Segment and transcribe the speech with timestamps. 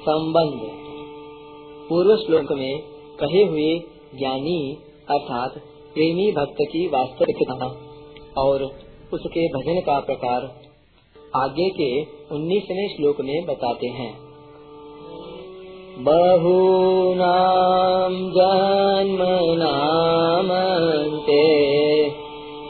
[0.00, 0.60] संबंध।
[1.88, 2.82] पूर्व श्लोक में
[3.20, 3.82] कहे हुए
[4.18, 4.78] ज्ञानी
[5.10, 5.62] अर्थात
[5.94, 7.80] प्रेमी भक्त की वास्तविकता
[8.38, 8.70] और
[9.12, 10.60] उसके भजन का प्रकार
[11.36, 14.18] आगे के उन्नीसवें श्लोक में बताते हैं।
[15.98, 19.60] बहूनां जन्मनामन्ते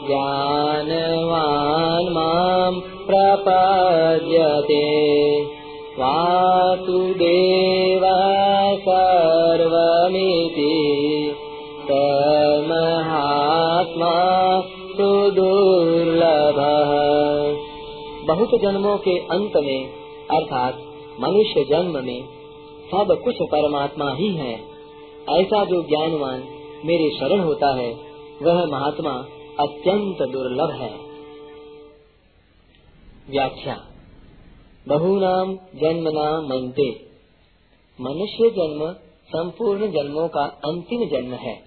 [0.07, 5.60] ज्ञानवान् माँ प्रपद्यते।
[6.01, 8.01] वासुदेव
[8.81, 11.35] सर्वमिति
[11.83, 16.91] तन्महात्मा सुदुर्लभः
[18.27, 19.89] बहुत जन्मों के अंत में,
[20.31, 20.81] अर्थात
[21.19, 22.23] मनुष्य जन्म में,
[22.91, 24.59] सब कुछ परमात्मा ही है।
[25.29, 26.43] ऐसा जो ज्ञानवान
[26.85, 27.99] मेरे शरण होता है,
[28.41, 29.25] वह महात्मा
[29.59, 30.93] अत्यंत दुर्लभ है।
[33.29, 33.90] व्याख्या।
[34.87, 36.91] बहुनाम जन्मना मनते।
[38.01, 38.93] मनुष्य जन्म
[39.27, 41.61] संपूर्ण जन्मों का अंतिम जन्म है।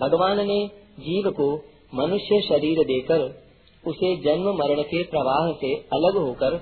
[0.00, 0.66] भगवान ने
[1.00, 1.56] जीव को
[1.94, 3.20] मनुष्य शरीर देकर
[3.86, 6.54] उसे जन्म मरण के प्रवाह से अलग होकर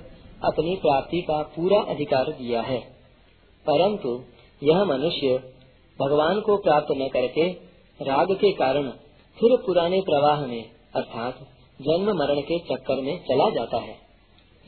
[0.43, 2.79] अपनी प्राप्ति का पूरा अधिकार दिया है।
[3.69, 4.23] परंतु
[4.63, 5.53] यह मनुष्य
[6.01, 7.49] भगवान को प्राप्त न करके
[8.01, 8.89] राग के कारण
[9.39, 11.39] फिर पुराने प्रवाह में अर्थात
[11.81, 14.04] जन्म मरण के चक्कर में चला जाता है।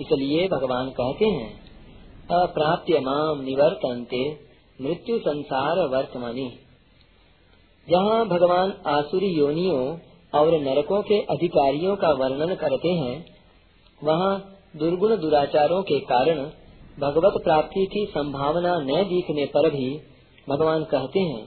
[0.02, 1.50] इसलिए भगवान कहते हैं,
[2.42, 4.22] अप्राप्य माम निवर्तनते,
[4.82, 6.50] मृत्यु संसार वर्तमानी।
[7.88, 9.82] जहाँ भगवान आसुरी योनियों
[10.34, 13.26] और नरकों के अधिकारियों का वर्णन करते हैं,
[14.04, 16.44] वहाँ दुर्गुण दुराचारों के कारण
[17.00, 20.00] भगवत प्राप्ति की संभावना न दिखने पर भी
[20.50, 21.46] भगवान कहते हैं,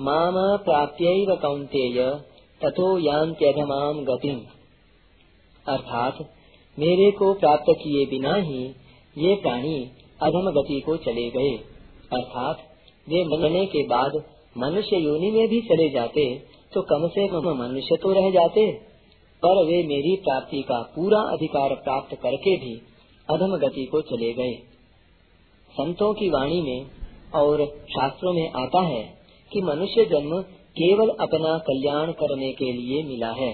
[0.00, 2.04] माम प्राप्य कौंतेय
[2.64, 4.40] तथो यांत्यधमाम गतिम।
[5.66, 6.18] अर्थात
[6.76, 8.62] मेरे को प्राप्त किए बिना ही
[9.16, 9.78] ये प्राणी
[10.22, 11.50] अधम गति को चले गए।
[12.12, 12.62] अर्थात
[13.06, 14.16] वे मरने के बाद
[14.56, 16.24] मनुष्य योनि में भी चले जाते
[16.72, 18.66] तो कम से कम मनुष्य तो रह जाते।
[19.42, 22.74] पर वे मेरी प्राप्ति का पूरा अधिकार प्राप्त करके भी
[23.28, 24.54] अधम गति को चले गए।
[25.72, 26.90] संतों की वाणी में
[27.34, 29.02] और शास्त्रों में आता है
[29.52, 30.40] कि मनुष्य जन्म
[30.76, 33.50] केवल अपना कल्याण करने के लिए मिला है।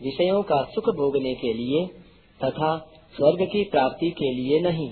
[0.00, 1.86] विषयों का सुख भोगने के लिए
[2.44, 2.78] तथा
[3.16, 4.90] स्वर्ग की प्राप्ति के लिए नहीं।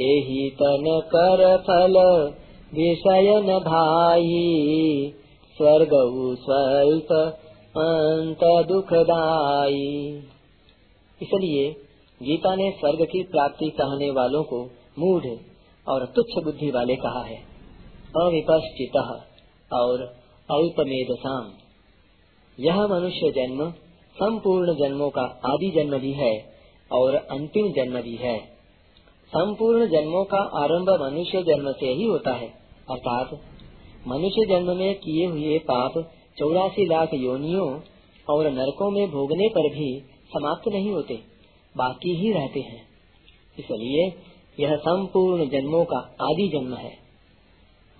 [0.00, 1.98] एहि तन कर फल
[2.74, 5.14] विषय न भाई।
[5.56, 5.90] स्वर्ग
[6.40, 7.38] स्वल्प,
[7.76, 10.22] अंत दुखदाई
[11.22, 11.70] इसलिए
[12.22, 15.26] गीता ने स्वर्ग की प्राप्ति कहने वालों को मूढ़
[15.88, 17.36] और तुच्छ बुद्धि वाले कहा है।
[18.16, 18.96] अविपश्चित
[19.72, 20.02] और
[20.50, 21.52] अल्पमेधसाम।
[22.60, 23.74] यह मनुष्य जन्म
[24.16, 26.32] संपूर्ण जन्मों का आदि जन्म भी है
[26.90, 28.38] और अंतिम जन्म भी है।
[29.32, 32.48] संपूर्ण जन्मों का आरंभ मनुष्य जन्म से ही होता है,
[32.90, 33.30] अर्थात
[34.08, 35.98] मनुष्य जन्म में किए हुए पाप
[36.38, 37.80] चौरासी लाख योनियों
[38.28, 39.88] और नरकों में भोगने पर भी
[40.28, 41.14] समाप्त नहीं होते,
[41.74, 42.82] बाकी ही रहते हैं।
[43.58, 44.06] इसलिए
[44.60, 46.92] यह संपूर्ण जन्मों का आदि जन्म है।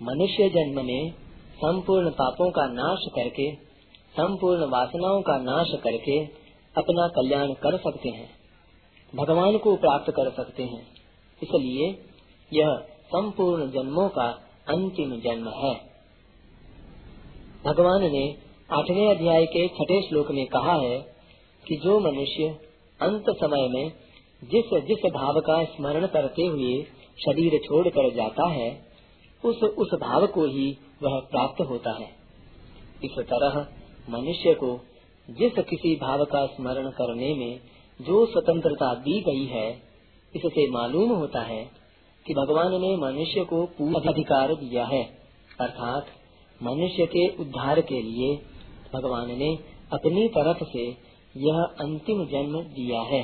[0.01, 1.11] मनुष्य जन्म में
[1.55, 3.64] संपूर्ण पापों का नाश करके
[4.15, 6.19] संपूर्ण वासनाओं का नाश करके
[6.75, 8.29] अपना कल्याण कर सकते हैं,
[9.13, 10.81] भगवान को प्राप्त कर सकते हैं।
[11.41, 11.89] इसलिए
[12.51, 12.75] यह
[13.07, 14.27] संपूर्ण जन्मों का
[14.67, 15.73] अंतिम जन्म है।
[17.65, 18.25] भगवान ने
[18.71, 20.97] आठवें अध्याय के छठे श्लोक में कहा है
[21.63, 22.49] कि जो मनुष्य
[22.99, 23.91] अंत समय में
[24.43, 26.73] जिस जिस भाव का स्मरण करते हुए
[27.19, 28.69] शरीर छोड़कर जाता है,
[29.43, 32.09] उस उस भाव को ही वह प्राप्त होता है।
[33.03, 33.65] इस तरह
[34.09, 34.79] मनुष्य को
[35.29, 37.59] जिस किसी भाव का स्मरण करने में
[37.99, 39.69] जो स्वतंत्रता दी गई है,
[40.33, 41.63] इससे मालूम होता है
[42.25, 45.03] कि भगवान ने मनुष्य को पूरा अधिकार दिया है।
[45.59, 46.05] अर्थात
[46.63, 48.35] मनुष्य के उद्धार के लिए
[48.93, 49.55] भगवान ने
[49.93, 50.85] अपनी तरफ़ से
[51.37, 53.21] यह अंतिम जन्म दिया है।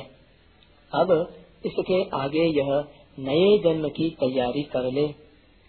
[0.92, 1.34] अब
[1.66, 2.84] इसके आगे यह
[3.18, 5.06] नए जन्म की तैयारी कर ले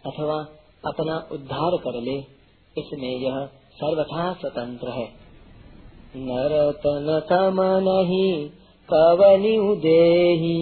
[0.06, 0.38] अथवा
[0.86, 2.18] अपना उद्धार कर ले।
[2.78, 5.08] इसमें यह सर्वथा स्वतंत्र है।
[6.16, 8.50] नरतन तम नहीं
[8.90, 10.58] कवनि उदेही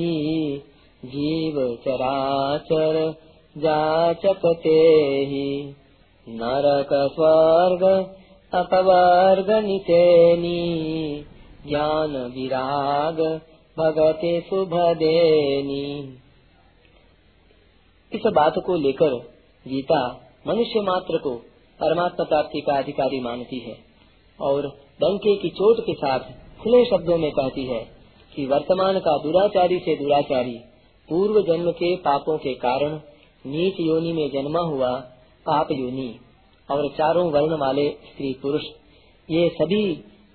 [1.06, 2.98] जीव चराचर
[3.56, 4.80] जाचकते
[5.26, 5.48] ही
[6.28, 7.84] नरक स्वर्ग
[8.54, 10.62] अपवर्ग नितेनी
[11.68, 13.22] ज्ञान विराग
[13.78, 15.86] भगते शुभ देनी
[18.12, 19.16] इस बात को लेकर
[19.66, 20.02] गीता
[20.48, 21.36] मनुष्य मात्र को
[21.82, 23.78] परमात्मा प्राप्ति का अधिकारी मानती है
[24.40, 24.68] और
[25.00, 26.32] डंके की चोट के साथ
[26.62, 27.80] खुले शब्दों में कहती है
[28.36, 30.58] कि वर्तमान का दुराचारी से दुराचारी,
[31.10, 33.00] पूर्व जन्म के पापों के कारण
[33.46, 34.92] नीच योनि में जन्मा हुआ
[35.46, 36.10] पाप योनि
[36.70, 38.62] और चारों वर्ण वाले स्त्री पुरुष,
[39.30, 39.84] ये सभी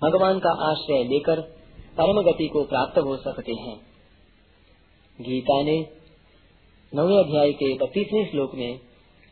[0.03, 1.41] भगवान का आश्रय लेकर
[1.99, 3.77] परम गति को प्राप्त हो सकते हैं।
[5.19, 5.77] गीता ने
[6.93, 8.73] नवे अध्याय के बत्तीसवें श्लोक में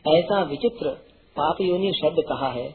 [0.04, 0.96] ऐसा विचित्र
[1.36, 2.68] पाप योनि शब्द कहा है,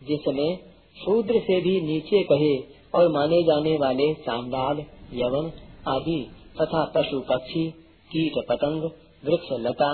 [0.00, 0.58] जिसमें
[0.96, 2.56] शूद्र से भी नीचे कहे
[2.94, 4.84] और माने जाने वाले चांडाल
[5.14, 5.50] यवन
[5.88, 6.20] आदि
[6.56, 7.68] तथा पशु पक्षी,
[8.10, 8.82] कीट पतंग,
[9.22, 9.90] वृक्ष लता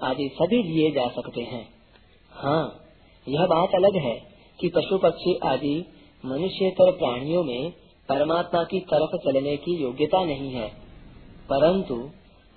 [0.00, 1.66] आदि सभी लिए जा सकते हैं।
[2.32, 2.64] हाँ
[3.26, 4.14] यह बात अलग है
[4.58, 5.74] कि पशु पक्षी आदि
[6.24, 7.70] मनुष्यतर प्राणियों में
[8.08, 10.68] परमात्मा की तरफ़ चलने की योग्यता नहीं है,
[11.48, 11.96] परंतु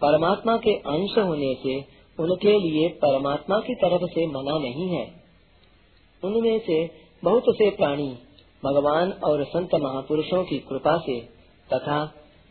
[0.01, 1.79] परमात्मा के अंश होने से
[2.19, 5.23] उनके लिए परमात्मा की तरफ़ से मना नहीं है।
[6.23, 6.91] उनमें से
[7.23, 8.17] बहुत से प्राणी
[8.65, 11.21] भगवान और संत महापुरुषों की कृपा से
[11.73, 12.05] तथा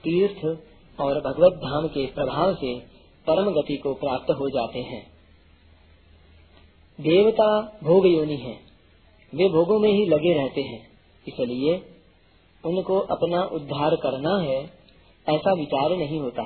[0.04, 0.58] तीर्थ
[1.00, 2.78] और भगवत धाम के प्रभाव से
[3.26, 5.06] परम गति को प्राप्त हो जाते हैं।
[7.00, 8.56] देवता भोग योनि है।
[9.34, 10.88] वे भोगों में ही लगे रहते हैं।
[11.28, 11.82] इसलिए
[12.64, 14.70] उनको अपना उद्धार करना है
[15.28, 16.42] ऐसा विचार नहीं होता।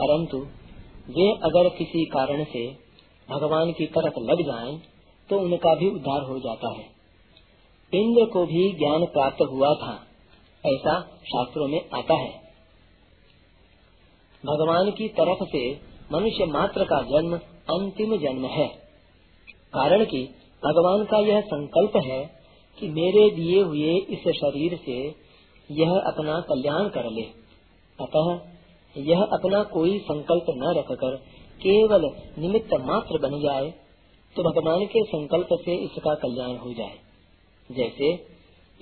[0.00, 0.46] परंतु
[1.10, 2.70] वे अगर किसी कारण से
[3.30, 4.82] भगवान की तरफ़ लग जाएँ,
[5.30, 6.86] तो उनका भी उद्धार हो जाता है।
[7.94, 10.06] इंद्र को भी ज्ञान प्राप्त हुआ था
[10.66, 12.42] ऐसा शास्त्रों में आता है।
[14.46, 15.80] भगवान की तरफ़ से
[16.12, 17.36] मनुष्य मात्र का जन्म
[17.70, 18.68] अंतिम जन्म है।
[19.48, 20.24] कारण कि
[20.64, 22.30] भगवान का यह संकल्प है
[22.78, 25.14] कि मेरे दिए हुए इस शरीर से
[25.70, 27.22] यह अपना कल्याण कर ले।
[28.00, 28.52] अतः
[28.96, 31.16] यह अपना कोई संकल्प न रखकर
[31.62, 33.74] केवल निमित्त मात्र बन जाए
[34.36, 36.98] तो भगवान के संकल्प से इसका कल्याण हो जाए।
[37.72, 38.12] जैसे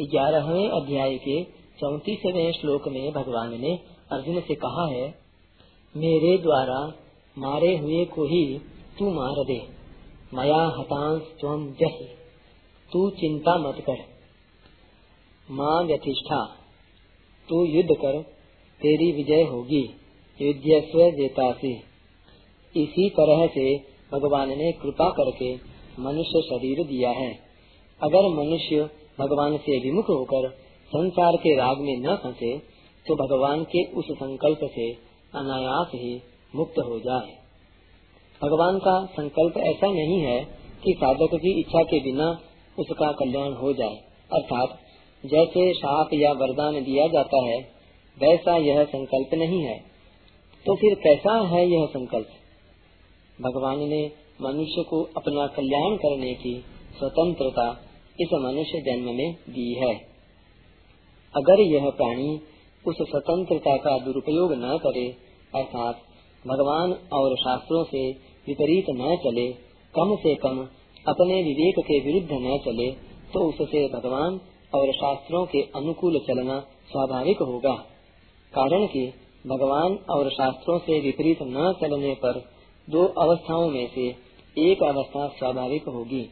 [0.03, 1.45] ग्यारहवें अध्याय के
[1.81, 3.79] चौतीसवें श्लोक में भगवान ने
[4.13, 5.15] अर्जुन से कहा है,
[5.97, 6.93] मेरे द्वारा
[7.39, 8.59] मारे हुए को ही
[8.99, 9.69] तू मार दे।
[10.35, 12.05] मया हतांश तुम जही।
[12.93, 13.97] तू चिंता मत कर।
[15.51, 16.45] माँ व्यथिष्ठा।
[17.49, 18.23] तू युद्ध कर।
[18.81, 20.00] तेरी विजय होगी।
[20.43, 20.61] युद्ध
[21.17, 21.73] जेता से
[22.77, 23.77] इसी तरह से
[24.13, 25.55] भगवान ने कृपा करके
[26.03, 27.39] मनुष्य शरीर दिया है।
[28.03, 28.91] अगर मनुष्य
[29.21, 30.49] भगवान से विमुख होकर
[30.87, 32.59] संसार के राग में न फंसे
[33.07, 34.93] तो भगवान के उस संकल्प से
[35.35, 36.23] अनायास ही
[36.57, 37.29] मुक्त हो जाए।
[38.43, 40.45] भगवान का संकल्प ऐसा नहीं है
[40.85, 42.41] कि साधक की इच्छा के बिना
[42.79, 43.97] उसका कल्याण हो जाए।
[44.33, 44.79] अर्थात,
[45.27, 47.59] जैसे शाप या वरदान दिया जाता है,
[48.19, 49.90] वैसा यह संकल्प नहीं है।
[50.67, 52.29] तो फिर कैसा है यह संकल्प?
[53.39, 54.01] भगवान ने
[54.43, 56.53] मनुष्य को अपना कल्याण करने की
[56.99, 57.67] स्वतंत्रता
[58.21, 59.95] इस मनुष्य जन्म में दी है।
[61.35, 62.31] अगर यह प्राणी
[62.85, 65.07] उस स्वतंत्रता का दुरुपयोग न करे,
[65.55, 66.03] अर्थात
[66.45, 68.03] भगवान और शास्त्रों से
[68.47, 69.47] विपरीत न चले,
[69.95, 70.59] कम से कम
[71.07, 72.91] अपने विवेक के विरुद्ध न चले
[73.33, 74.41] तो उससे भगवान
[74.75, 77.75] और शास्त्रों के अनुकूल चलना स्वाभाविक होगा।
[78.53, 79.03] कारण कि
[79.47, 82.41] भगवान और शास्त्रों से विपरीत न चलने पर
[82.91, 86.31] दो अवस्थाओं में से एक अवस्था स्वाभाविक होगी।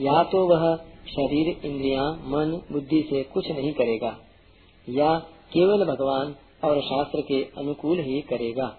[0.00, 0.76] या तो वह
[1.08, 4.16] शरीर, इंद्रिया, मन, बुद्धि से कुछ नहीं करेगा,
[4.88, 5.18] या
[5.52, 6.34] केवल भगवान
[6.64, 8.78] और शास्त्र के अनुकूल ही करेगा।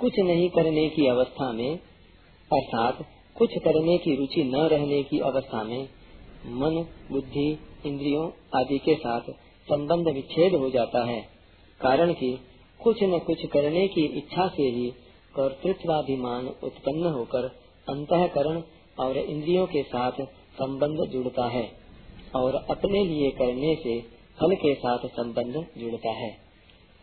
[0.00, 1.78] कुछ नहीं करने की अवस्था में,
[2.52, 2.98] अर्थात
[3.38, 5.88] कुछ करने की रुचि न रहने की अवस्था में,
[6.46, 8.30] मन, बुद्धि, इंद्रियों
[8.60, 9.20] आदि के साथ
[9.68, 11.37] संबंध विच्छेद हो जाता है।
[11.80, 12.38] कारण कि
[12.84, 14.90] कुछ न कुछ करने की इच्छा से ही
[15.36, 17.44] कर्तृत्वाभिमान उत्पन्न होकर
[17.88, 18.62] अंतकरण
[19.00, 20.12] और इंद्रियों के साथ
[20.58, 21.68] संबंध जुड़ता है
[22.36, 24.00] और अपने लिए करने से
[24.40, 26.36] फल के साथ संबंध जुड़ता है।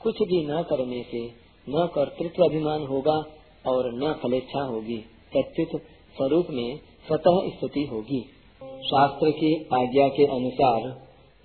[0.01, 1.25] कुछ भी न करने से
[1.69, 3.17] न कर्तृत्व अभिमान होगा
[3.67, 4.97] और न फलेच्छा होगी।
[5.31, 5.81] प्रत्युत
[6.17, 8.21] स्वरूप में स्वतः स्थिति होगी।
[8.61, 10.81] शास्त्र की आज्ञा के अनुसार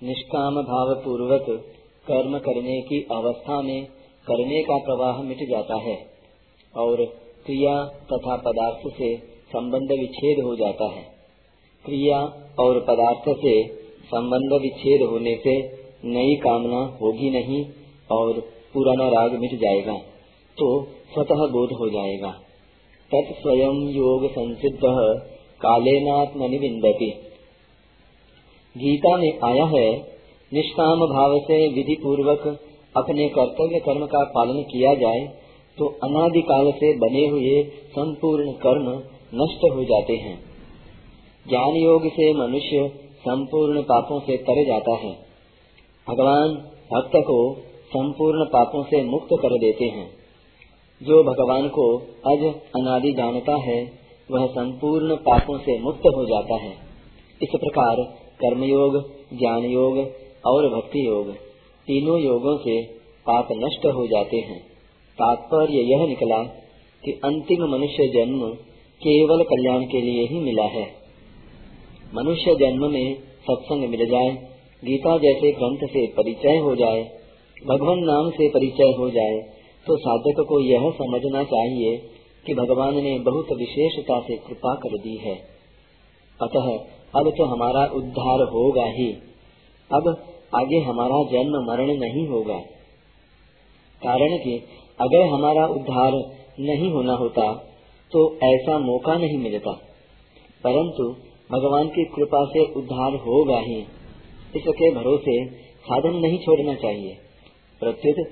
[0.03, 1.73] निष्काम भाव पूर्वक
[2.05, 3.83] कर्म करने की अवस्था में
[4.27, 5.95] करने का प्रवाह मिट जाता है
[6.73, 7.03] और
[7.45, 7.75] क्रिया
[8.09, 9.09] तथा पदार्थ से
[9.51, 11.03] संबंध विच्छेद हो जाता है।
[11.85, 12.19] क्रिया
[12.59, 13.53] और पदार्थ से
[14.05, 15.55] संबंध विच्छेद होने से
[16.07, 17.63] नई कामना होगी नहीं
[18.09, 18.39] और
[18.73, 19.97] पुराना राग मिट जाएगा
[20.57, 20.67] तो
[21.13, 22.31] स्वतः बोध हो जाएगा।
[23.11, 24.79] तत् स्वयं योग संसिद्ध
[25.61, 27.09] कालेनात्मनि विंदती
[28.75, 29.87] गीता में आया है
[30.51, 32.47] निष्काम भाव से विधि पूर्वक
[32.97, 35.27] अपने कर्तव्य कर्म का पालन किया जाए
[35.77, 38.89] तो अनादिकाल से बने हुए संपूर्ण कर्म
[39.35, 40.35] नष्ट हो जाते हैं।
[41.47, 42.87] ज्ञान योग से मनुष्य
[43.19, 45.11] संपूर्ण पापों से तर जाता है।
[46.07, 46.55] भगवान
[46.93, 47.37] भक्त को
[47.87, 50.07] संपूर्ण पापों से मुक्त कर देते हैं।
[51.01, 51.85] जो भगवान को
[52.25, 52.43] अज
[52.75, 53.91] अनादि जानता है,
[54.31, 56.71] वह संपूर्ण पापों से मुक्त हो जाता है।
[57.41, 57.95] इस प्रकार
[58.39, 58.99] कर्मयोग
[59.39, 59.97] ज्ञान योग
[60.43, 61.31] और भक्ति योग।
[61.87, 62.81] तीनों योगों से
[63.25, 64.59] पाप नष्ट हो जाते हैं।
[65.17, 66.43] तात्पर्य यह निकला
[67.03, 68.47] कि अंतिम मनुष्य जन्म
[69.01, 70.85] केवल कल्याण के लिए ही मिला है।
[72.15, 74.29] मनुष्य जन्म में सत्संग मिल जाए,
[74.83, 77.01] गीता जैसे ग्रंथ से परिचय हो जाए,
[77.67, 79.39] भगवान नाम से परिचय हो जाए
[79.85, 81.95] तो साधक को यह समझना चाहिए
[82.45, 85.35] कि भगवान ने बहुत विशेषता से कृपा कर दी है।
[86.39, 86.67] अतः
[87.15, 89.07] अब तो हमारा उद्धार होगा ही।
[89.89, 90.09] अब
[90.55, 92.59] आगे हमारा जन्म मरण नहीं होगा।
[94.01, 94.63] कारण कि
[95.01, 96.11] अगर हमारा उद्धार
[96.59, 97.53] नहीं होना होता
[98.11, 99.71] तो ऐसा मौका नहीं मिलता।
[100.63, 101.03] परंतु
[101.51, 103.79] भगवान की कृपा से उद्धार होगा ही।
[104.55, 105.45] इसके भरोसे
[105.81, 107.17] साधन नहीं छोड़ना चाहिए।
[107.79, 108.27] प्रत्युत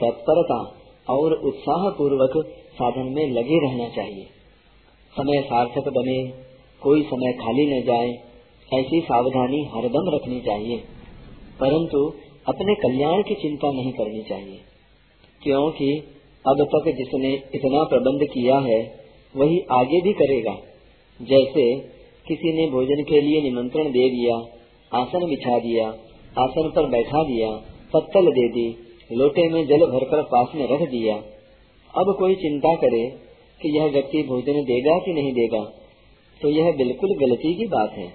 [0.00, 0.76] तत्परता
[1.14, 4.24] और उत्साह पूर्वक साधन में लगे रहना चाहिए।
[5.12, 6.32] समय सार्थक बने,
[6.82, 8.10] कोई समय खाली न जाए,
[8.74, 10.84] ऐसी सावधानी हरदम रखनी चाहिए।
[11.58, 11.98] परंतु
[12.48, 14.58] अपने कल्याण की चिंता नहीं करनी चाहिए,
[15.42, 15.90] क्योंकि
[16.44, 18.80] अब तक जिसने इतना प्रबंध किया है,
[19.34, 20.54] वही आगे भी करेगा।
[21.20, 21.64] जैसे
[22.26, 24.36] किसी ने भोजन के लिए निमंत्रण दे दिया,
[24.92, 25.86] आसन बिछा दिया,
[26.36, 27.50] आसन पर बैठा दिया,
[27.92, 28.66] पत्तल दे दी,
[29.12, 31.16] लोटे में जल भरकर पास में रख दिया,
[31.94, 33.04] अब कोई चिंता करे
[33.60, 35.64] कि यह व्यक्ति भोजन देगा कि नहीं देगा
[36.40, 38.06] तो यह बिल्कुल गलती की बात है।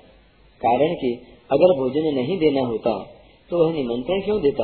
[0.61, 1.11] कारण कि
[1.49, 2.93] अगर भोजन नहीं देना होता
[3.49, 4.63] तो वह निमंत्रण क्यों देता?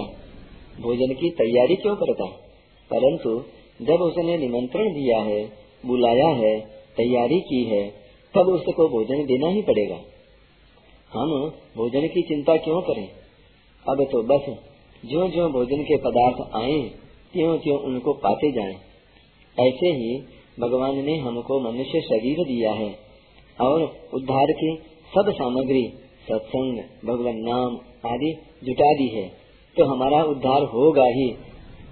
[0.81, 2.25] भोजन की तैयारी क्यों करता?
[2.91, 3.43] परंतु
[3.81, 5.45] जब उसने निमंत्रण दिया है,
[5.85, 6.59] बुलाया है,
[6.97, 7.89] तैयारी की है,
[8.35, 9.95] तब उसको भोजन देना ही पड़ेगा।
[11.13, 13.09] हम भोजन की चिंता क्यों करें?
[13.89, 14.45] अब तो बस
[15.05, 16.91] जो जो भोजन के पदार्थ आए
[17.33, 18.75] त्यों त्यों उनको पाते जाएँ।
[19.59, 20.23] ऐसे ही
[20.59, 22.95] भगवान ने हमको मनुष्य शरीर दिया है
[23.61, 23.81] और
[24.13, 24.77] उद्धार की
[25.15, 25.87] सब सामग्री,
[26.31, 27.77] सत्संग, भगवान नाम
[28.11, 29.27] आदि जुटा दी है
[29.75, 31.29] तो हमारा उद्धार होगा ही।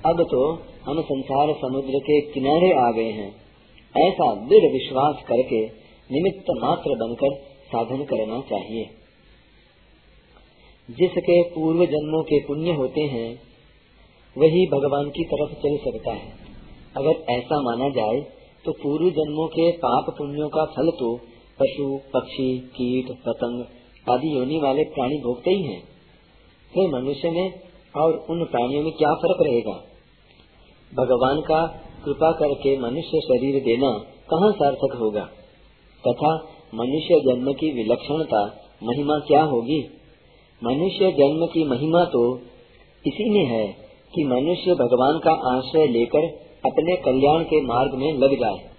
[0.06, 0.42] अब तो
[0.86, 3.30] हम संसार समुद्र के किनारे आ गए हैं।
[3.96, 5.66] ऐसा दृढ़ विश्वास करके
[6.10, 8.90] निमित्त मात्र बनकर साधन करना चाहिए।
[10.90, 13.30] जिसके पूर्व जन्मों के पुण्य होते हैं,
[14.38, 16.32] वही भगवान की तरफ़ चल सकता है।
[16.98, 18.20] अगर ऐसा माना जाए
[18.66, 21.16] तो पूर्व जन्मों के पाप पुण्यों का फल तो
[21.60, 23.66] पशु, पक्षी, कीट, पतंग
[24.10, 25.93] आदि योनि वाले प्राणी भोगते ही हैं।
[26.74, 27.54] फिर मनुष्य में
[27.98, 29.84] और उन प्राणियों में क्या फ़र्क रहेगा?
[30.96, 31.68] भगवान का
[32.06, 33.92] कृपा करके मनुष्य शरीर देना
[34.30, 35.30] कहाँ सार्थक होगा?
[36.08, 36.36] तथा
[36.76, 38.46] मनुष्य जन्म की विलक्षणता,
[38.84, 39.90] महिमा क्या होगी?
[40.64, 42.38] मनुष्य जन्म की महिमा तो
[43.08, 43.68] इसी में है
[44.16, 46.26] कि मनुष्य भगवान का आश्रय लेकर
[46.66, 48.74] अपने कल्याण के मार्ग में लग जाए।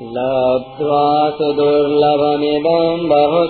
[0.00, 3.46] लब्ध्वा सुदुर्लभमिदम् बहु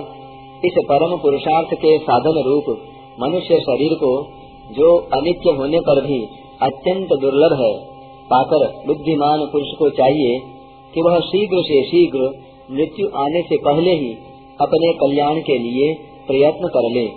[0.65, 2.79] इस परम पुरुषार्थ के साधन रूप
[3.21, 4.27] मनुष्य शरीर को,
[4.73, 6.29] जो अनित्य होने पर भी
[6.63, 10.56] अत्यंत दुर्लभ है, पाकर बुद्धिमान पुरुष को चाहिए
[10.95, 14.17] कि वह शीघ्र से शीघ्र मृत्यु आने से पहले ही
[14.61, 17.11] अपने कल्याण के लिए प्रयत्न कर ले।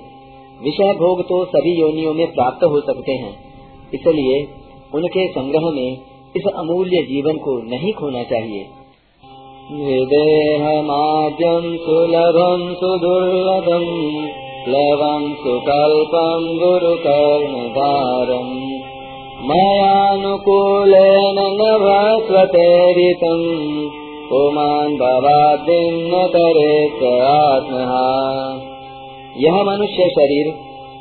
[0.64, 3.38] विषय भोग तो सभी योनियों में प्राप्त हो सकते हैं।
[3.94, 4.48] इसलिए
[4.94, 5.98] उनके संग्रह में
[6.36, 8.68] इस अमूल्य जीवन को नहीं खोना चाहिए।
[11.78, 13.84] सुलभम सुदुर्लभम
[14.66, 18.79] प्लवम् सुकल्पम् गुरुकर्णधारम्।
[19.42, 23.46] मयानुकूलेन न भास्वतेरितम्
[24.30, 27.04] पुमान् भवादिम् न तरेत
[29.38, 30.54] यह मनुष्य शरीर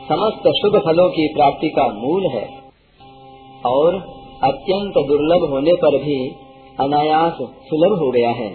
[0.08, 2.48] समस्त शुभ फलों की प्राप्ति का मूल है।
[3.66, 3.94] और
[4.42, 6.28] अत्यंत दुर्लभ होने पर भी
[6.80, 8.50] अनायास सुलभ हो गया है।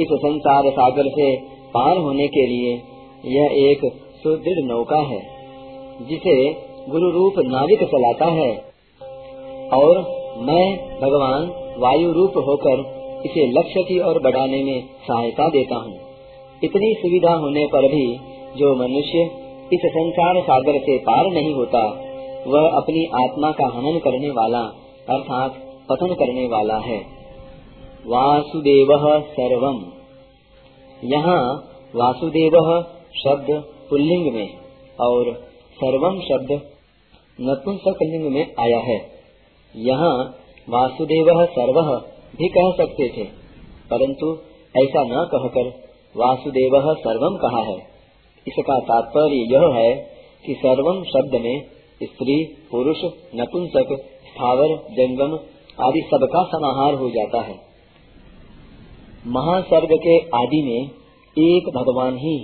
[0.00, 1.36] इस संसार सागर से
[1.74, 2.82] पार होने के लिए
[3.24, 5.22] यह एक सुदृढ़ नौका है,
[6.08, 6.50] जिसे
[6.88, 8.69] गुरु रूप नाविक चलाता है।
[9.72, 9.98] और
[10.38, 11.42] मैं, भगवान
[11.78, 15.96] वायु रूप होकर इसे लक्ष्य की ओर बढ़ाने में सहायता देता हूँ।
[16.64, 18.16] इतनी सुविधा होने पर भी
[18.56, 19.18] जो मनुष्य
[19.72, 21.86] इस संसार सागर से पार नहीं होता,
[22.46, 24.60] वह अपनी आत्मा का हनन करने वाला,
[25.08, 25.54] अर्थात
[25.88, 26.98] पतन करने वाला है।
[28.06, 29.82] वासुदेव सर्वम।
[31.04, 31.64] यहाँ
[31.96, 32.84] वासुदेव
[33.24, 34.48] शब्द पुल्लिंग में
[35.00, 35.32] और
[35.74, 36.60] सर्वम शब्द
[37.40, 39.19] नपुंसकलिंग में आया है।
[39.74, 40.14] यहाँ
[40.68, 41.80] वासुदेव सर्व
[42.36, 43.24] भी कह सकते थे,
[43.90, 44.26] परंतु
[44.74, 45.68] ऐसा न कहकर
[46.14, 47.78] वासुदेव सर्वम कहा है।
[48.46, 49.90] इसका तात्पर्य यह है
[50.44, 51.56] कि सर्वम शब्द में
[52.02, 52.36] स्त्री,
[52.70, 53.02] पुरुष,
[53.36, 53.96] नपुंसक,
[54.26, 55.34] स्थावर, जंगम
[55.78, 57.58] आदि सबका समाहार हो जाता है।
[59.28, 60.80] महासर्ग के आदि में
[61.36, 62.36] एक भगवान ही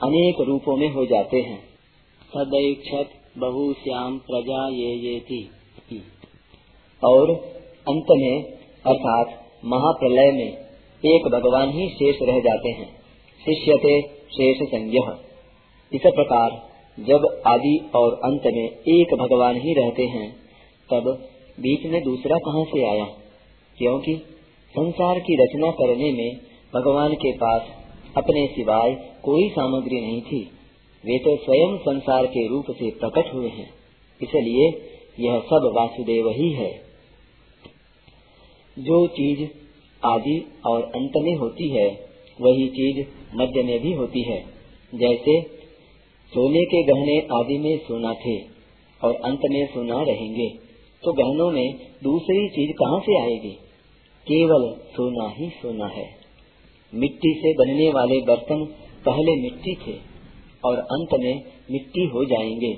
[0.00, 1.58] अनेक रूपों में हो जाते हैं।
[2.32, 5.40] सदैक्षत बहुश्याम प्रजा ये ये थी
[7.04, 7.30] और
[7.88, 8.42] अंत में,
[8.86, 9.26] अर्थात
[9.64, 10.56] महाप्रलय में,
[11.04, 12.88] एक भगवान ही शेष रह जाते हैं।
[13.44, 14.98] शिष्यते शेष संज्ञ।
[15.92, 20.36] इस प्रकार, जब आदि और अंत में एक भगवान ही रहते हैं,
[20.90, 21.28] तब
[21.60, 23.04] बीच में दूसरा कहाँ से आया?
[23.78, 24.14] क्योंकि
[24.70, 26.36] संसार की रचना करने में
[26.74, 27.62] भगवान के पास
[28.16, 30.50] अपने सिवाय कोई सामग्री नहीं थी।
[31.04, 33.70] वे तो स्वयं संसार के रूप से प्रकट हुए हैं।
[34.22, 34.90] इसलिए
[35.20, 36.89] यह सब वासुदेव ही है।
[38.80, 39.48] जो चीज़
[40.06, 41.88] आदि और अंत में होती है,
[42.40, 43.06] वही चीज़
[43.36, 44.44] मध्य में भी होती है।
[44.94, 45.42] जैसे
[46.34, 48.38] सोने के गहने आदि में सोना थे
[49.04, 50.48] और अंत में सोना रहेंगे
[51.04, 53.50] तो गहनों में दूसरी चीज़ कहाँ से आएगी?
[54.26, 56.10] केवल सोना ही सोना है।
[56.94, 58.64] मिट्टी से बनने वाले बर्तन
[59.06, 59.96] पहले मिट्टी थे
[60.64, 62.74] और अंत में मिट्टी हो जाएँगे।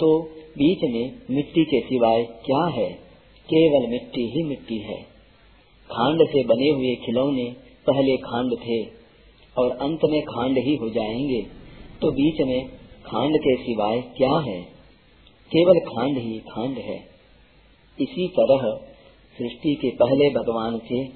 [0.00, 0.22] तो
[0.58, 2.90] बीच में मिट्टी के सिवाय क्या है?
[3.52, 5.13] केवल मिट्टी ही मिट्टी है।
[5.90, 8.82] खांड से बने हुए खिलौने पहले खांड थे
[9.58, 11.42] और अंत में खांड ही हो जाएँगे।
[12.00, 12.68] तो बीच में
[13.06, 14.62] खांड के सिवाय क्या है?
[15.52, 16.96] केवल खांड ही खांड है।
[18.00, 18.80] इसी तरह
[19.38, 21.08] सृष्टि के पहले भगवान थे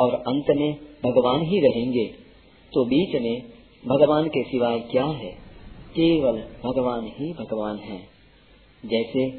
[0.00, 0.74] और अंत में
[1.04, 2.06] भगवान ही रहेंगे।
[2.72, 3.42] तो बीच में
[3.86, 5.32] भगवान के सिवाय क्या है?
[5.90, 7.98] केवल भगवान ही भगवान है।
[8.86, 9.30] जैसे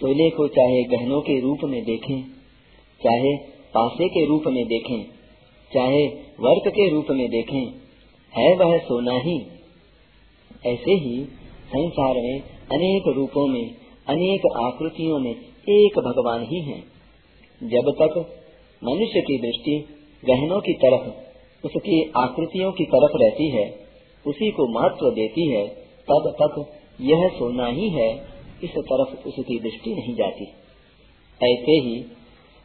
[0.00, 2.22] सोने को चाहे गहनों के रूप में देखें,
[3.04, 5.04] चाहे पासे के रूप में देखें,
[5.74, 6.06] चाहे
[6.40, 7.72] वर्क के रूप में देखें,
[8.38, 9.46] है वह सोना ही।
[10.66, 11.24] ऐसे ही
[11.66, 12.40] संसार में
[12.72, 13.74] अनेक रूपों में,
[14.06, 15.36] अनेक आकृतियों में
[15.68, 16.80] एक भगवान ही है।
[17.62, 18.40] जब तक
[18.84, 19.84] मनुष्य की दृष्टि
[20.24, 21.08] गहनों की तरफ़,
[21.66, 23.78] उसकी आकृतियों की तरफ़ रहती है,
[24.26, 25.68] उसी को महत्व देती है,
[26.10, 28.16] तब तक यह सोना ही है,
[28.64, 30.44] इस तरफ़ उसकी दृष्टि नहीं जाती।
[31.42, 32.04] ऐसे ही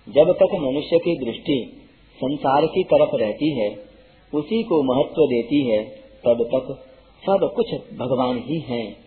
[0.07, 1.81] जब तक मनुष्य की दृष्टि
[2.17, 3.85] संसार की तरफ़ रहती है,
[4.33, 5.83] उसी को महत्व देती है,
[6.25, 6.85] तब तक
[7.25, 8.97] सब कुछ भगवान ही हैं।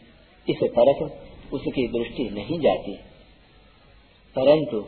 [0.49, 1.13] इस तरफ़
[1.55, 2.93] उसकी दृष्टि नहीं जाती।
[4.39, 4.85] परंतु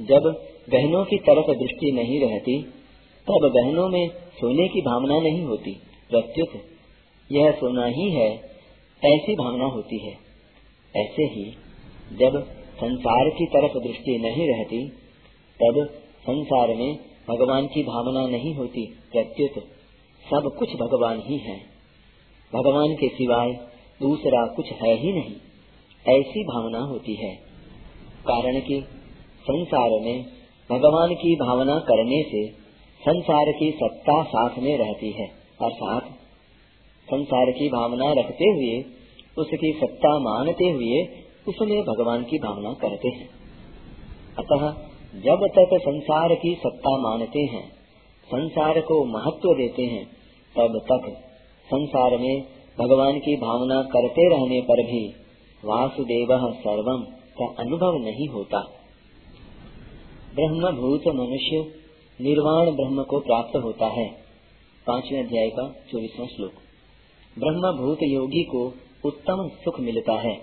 [0.00, 2.62] जब बहनों की तरफ़ दृष्टि नहीं रहती,
[3.28, 5.70] तब बहनों में सोने की भावना नहीं होती।
[6.10, 6.62] प्रत्युत,
[7.32, 8.30] यह सोना ही है,
[9.04, 10.12] ऐसी भावना होती है।
[10.96, 11.44] ऐसे ही
[12.12, 12.42] जब
[12.76, 14.92] संसार की तरफ़ दृष्टि नहीं रहती
[15.62, 15.88] तब
[16.20, 16.98] संसार में
[17.30, 19.50] भगवान की भावना नहीं होती प्रत्युत।
[20.24, 21.58] सब कुछ भगवान ही है।
[22.54, 23.52] भगवान के सिवाय
[24.02, 25.36] दूसरा कुछ है ही नहीं।
[26.20, 27.34] ऐसी भावना होती है।
[28.26, 28.84] कारण कि
[29.42, 30.24] संसार में
[30.72, 32.48] भगवान की भावना करने से
[33.00, 35.26] संसार की सत्ता साथ में रहती है।
[35.62, 36.04] अर्थात
[37.04, 38.84] संसार की भावना रखते हुए,
[39.38, 43.28] उसकी सत्ता मानते हुए उसमें भगवान की भावना करते हैं।
[44.38, 47.68] अतः जब तक संसार की सत्ता मानते हैं,
[48.26, 50.04] संसार को महत्व देते हैं,
[50.56, 51.12] तब तक
[51.66, 52.42] संसार में
[52.78, 55.08] भगवान की भावना करते रहने पर भी
[55.64, 57.02] वासुदेव सर्वम
[57.40, 58.58] का अनुभव नहीं होता।
[60.34, 61.74] ब्रह्म भूत मनुष्य
[62.20, 64.08] निर्वाण ब्रह्म को प्राप्त होता है।
[64.86, 66.52] पाँचवें अध्याय का चौबीसवा श्लोक।
[67.38, 68.74] ब्रह्म भूत योगी को
[69.04, 70.34] उत्तम सुख मिलता है।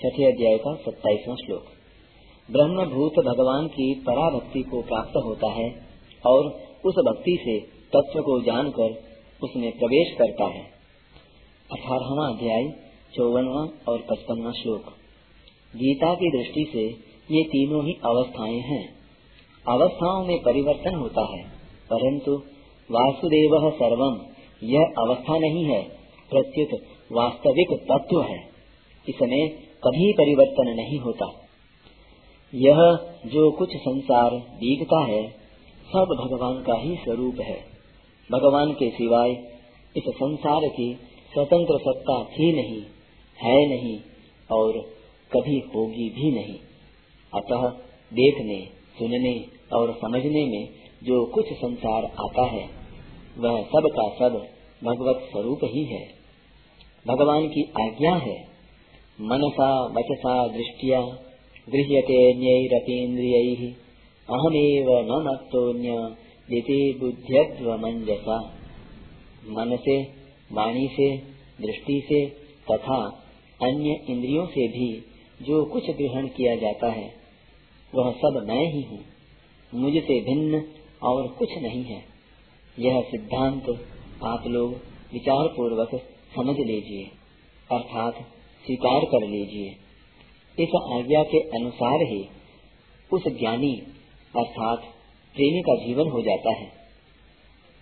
[0.00, 1.64] छठे अध्याय का सत्ताईसवा श्लोक।
[2.52, 5.86] ब्रह्म भूत भगवान की पराभक्ति को प्राप्त होता है
[6.26, 6.46] और
[6.84, 9.02] उस भक्ति से तत्व को जानकर
[9.42, 10.62] उसमें प्रवेश करता है।
[11.72, 12.64] अठारहवा अध्याय,
[13.14, 14.82] चौवनवा और पचपनवा श्लोक।
[15.76, 16.86] गीता की दृष्टि से
[17.36, 18.88] ये तीनों ही अवस्थाएँ हैं।
[19.68, 21.44] अवस्थाओं में परिवर्तन होता है,
[21.90, 22.32] परंतु
[22.90, 24.20] वासुदेव सर्वम
[24.62, 25.82] यह अवस्था नहीं है,
[26.30, 26.80] प्रत्युत
[27.12, 28.38] वास्तविक तत्व है।
[29.08, 29.50] इसमें
[29.84, 31.39] कभी परिवर्तन नहीं होता।
[32.54, 35.30] यह जो कुछ संसार दिखता है,
[35.88, 37.64] सब भगवान का ही स्वरूप है।
[38.32, 39.30] भगवान के सिवाय
[39.96, 40.94] इस संसार की
[41.34, 42.82] स्वतंत्र सत्ता थी नहीं,
[43.42, 44.00] है नहीं
[44.52, 44.72] और
[45.36, 46.58] कभी होगी भी नहीं।
[47.34, 47.68] अतः
[48.12, 48.62] देखने,
[48.98, 50.68] सुनने और समझने में
[51.04, 52.68] जो कुछ संसार आता है,
[53.38, 54.46] वह सब का सब
[54.84, 56.08] भगवत स्वरूप ही है।
[57.06, 58.48] भगवान की आज्ञा है,
[59.20, 61.29] मनसा, वचसा, दृष्टिया
[61.72, 63.62] गृह्यते न्यैरतीन्द्रियैः।
[64.28, 66.16] अहमेव न मत्तोऽन्य
[66.58, 68.38] इति बुद्ध्यध्वमञ्जसा
[69.48, 69.96] मन से
[70.52, 71.16] वाणी से
[71.60, 72.26] दृष्टि से
[72.70, 72.98] तथा
[73.62, 74.88] अन्य इंद्रियों से भी
[75.42, 77.08] जो कुछ ग्रहण किया जाता है,
[77.94, 79.00] वह सब मैं ही हूँ।
[79.74, 80.62] मुझसे भिन्न
[81.02, 82.02] और कुछ नहीं है।
[82.78, 83.68] यह सिद्धांत
[84.24, 84.70] आप लोग
[85.12, 85.94] विचार पूर्वक
[86.36, 87.04] समझ लीजिए,
[87.72, 88.14] अर्थात
[88.64, 89.70] स्वीकार कर लीजिए।
[90.60, 92.28] इस आज्ञा के अनुसार ही
[93.12, 93.82] उस ज्ञानी
[94.36, 94.78] अर्थात
[95.34, 96.72] प्रेमी का जीवन हो जाता है।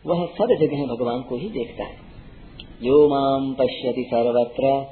[0.06, 1.96] वह सब जगह भगवान को ही देखता है।
[2.82, 4.84] यो माम पश्यति सर्वत्र,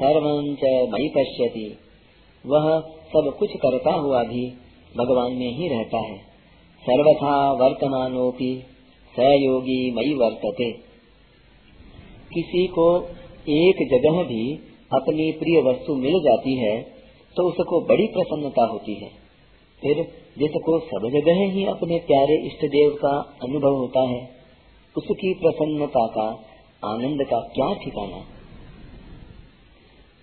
[0.00, 0.42] सर्वं
[0.92, 1.78] मई पश्यति।
[2.46, 4.50] वह सब कुछ करता हुआ भी
[4.96, 6.18] भगवान में ही रहता है।
[6.82, 8.62] सर्वथा वर्तमानोपि
[9.16, 10.72] सयोगी मई वर्तते।
[12.34, 13.08] किसी को
[13.48, 14.54] एक जगह भी
[14.92, 16.99] अपनी प्रिय वस्तु मिल जाती है
[17.36, 19.10] तो उसको बड़ी प्रसन्नता होती है।
[19.82, 19.96] फिर
[20.38, 24.20] जिसको सब जगह ही अपने प्यारे इष्ट देव का अनुभव होता है,
[24.96, 26.26] उसकी प्रसन्नता का,
[26.84, 28.20] आनंद का क्या ठिकाना?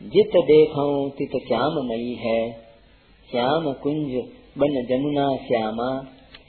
[0.02, 2.52] जित देखो तित श्याम मई है,
[3.32, 4.13] श्याम कुंज
[4.58, 5.89] बन जमुना श्यामा,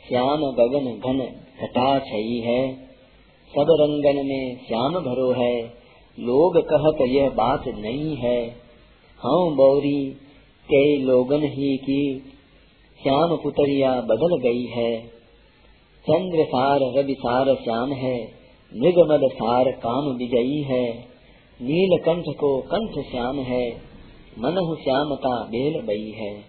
[0.09, 1.18] श्याम गगन घन
[1.62, 2.75] घटा छई है।
[3.49, 5.62] सब रंगन में श्याम भरो है,
[6.18, 8.49] लोग कहत यह बात नहीं है।
[9.18, 10.16] हाँ बौरी
[10.70, 12.18] कई लोगन ही की
[13.02, 15.07] श्याम पुतरिया बदल गई है।
[16.04, 18.38] चंद्र सार, रवि सार श्याम है
[18.76, 20.98] मृगमद सार काम विजयी है।
[21.61, 23.70] नील कंठ को कंठ श्याम है
[24.38, 26.40] मन श्यामता बेल बई है।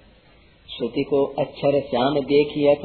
[0.78, 2.82] श्रुति को अक्षर श्याम देखियत,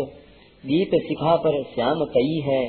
[0.66, 2.68] दीप शिखा पर श्याम कई है।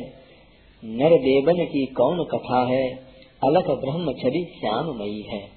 [0.86, 2.92] नर देवन की कौन कथा है,
[3.44, 5.50] अलख ब्रह्म छवि श्याममयी है।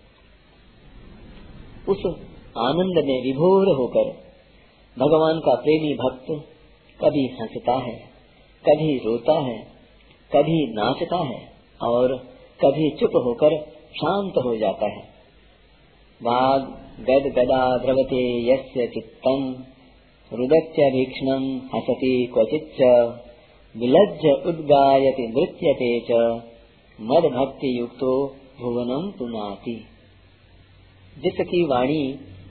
[1.88, 2.27] उस
[2.58, 4.10] आनंद में विभोर होकर
[4.96, 6.30] भगवान का प्रेमी भक्त
[7.00, 7.96] कभी हंसता है,
[8.64, 9.58] कभी रोता है,
[10.30, 11.40] कभी नाचता है
[11.80, 12.16] और
[12.60, 13.56] कभी चुप होकर
[13.92, 15.02] शांत हो जाता है।
[16.20, 16.62] वाग
[17.00, 19.44] गद गदा द्रवते यस्य चित्तम
[20.32, 21.44] रुदच्य भीक्षण
[21.74, 22.80] हसती क्वचिच्च,
[23.74, 26.18] विलज्ज उद्गायति नृत्यते च
[26.98, 28.10] मद भक्ति युक्तो
[28.60, 29.76] भुवनम पुनाति।
[31.18, 32.02] जिसकी वाणी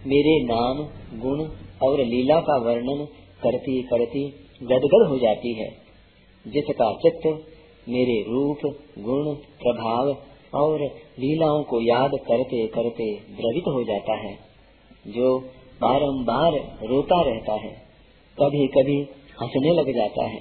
[0.06, 0.78] मेरे नाम,
[1.20, 1.40] गुण
[1.84, 3.08] और लीला का वर्णन
[3.44, 4.24] करती करती
[4.64, 5.70] गदगद हो जाती है।
[6.48, 7.26] जिसका चित्त
[7.90, 8.58] मेरे रूप,
[9.00, 10.16] गुण, प्रभाव
[10.54, 10.82] और
[11.20, 14.38] लीलाओं को याद करते करते द्रवित हो जाता है,
[15.08, 15.40] जो
[15.82, 17.72] बारंबार रोता रहता है।
[18.38, 19.00] कभी कभी
[19.42, 20.40] हंसने लग जाता है,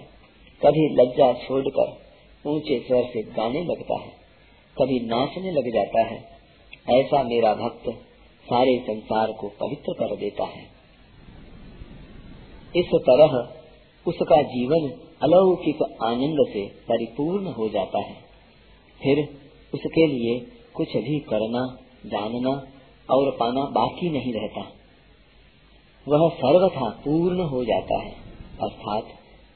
[0.63, 1.97] कभी लज्जा छोड़कर
[2.47, 4.13] ऊँचे स्वर से गाने लगता है,
[4.77, 6.25] कभी नाचने लग जाता है।
[6.91, 7.89] ऐसा मेरा भक्त
[8.47, 10.63] सारे संसार को पवित्र कर देता है।
[12.77, 13.37] इस तरह
[14.07, 14.89] उसका जीवन
[15.23, 18.15] अलौकिक आनंद से परिपूर्ण हो जाता है।
[19.01, 19.23] फिर
[19.75, 20.39] उसके लिए
[20.75, 21.63] कुछ भी करना,
[22.07, 22.51] जानना
[23.11, 24.61] और पाना बाकी नहीं रहता।
[26.07, 28.13] वह सर्वथा पूर्ण हो जाता है,
[28.63, 29.05] अर्थात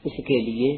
[0.05, 0.75] उसके लिए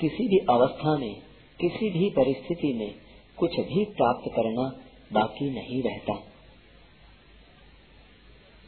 [0.00, 1.14] किसी भी अवस्था में,
[1.60, 2.94] किसी भी परिस्थिति में
[3.38, 4.68] कुछ भी प्राप्त करना
[5.12, 6.14] बाकी नहीं रहता।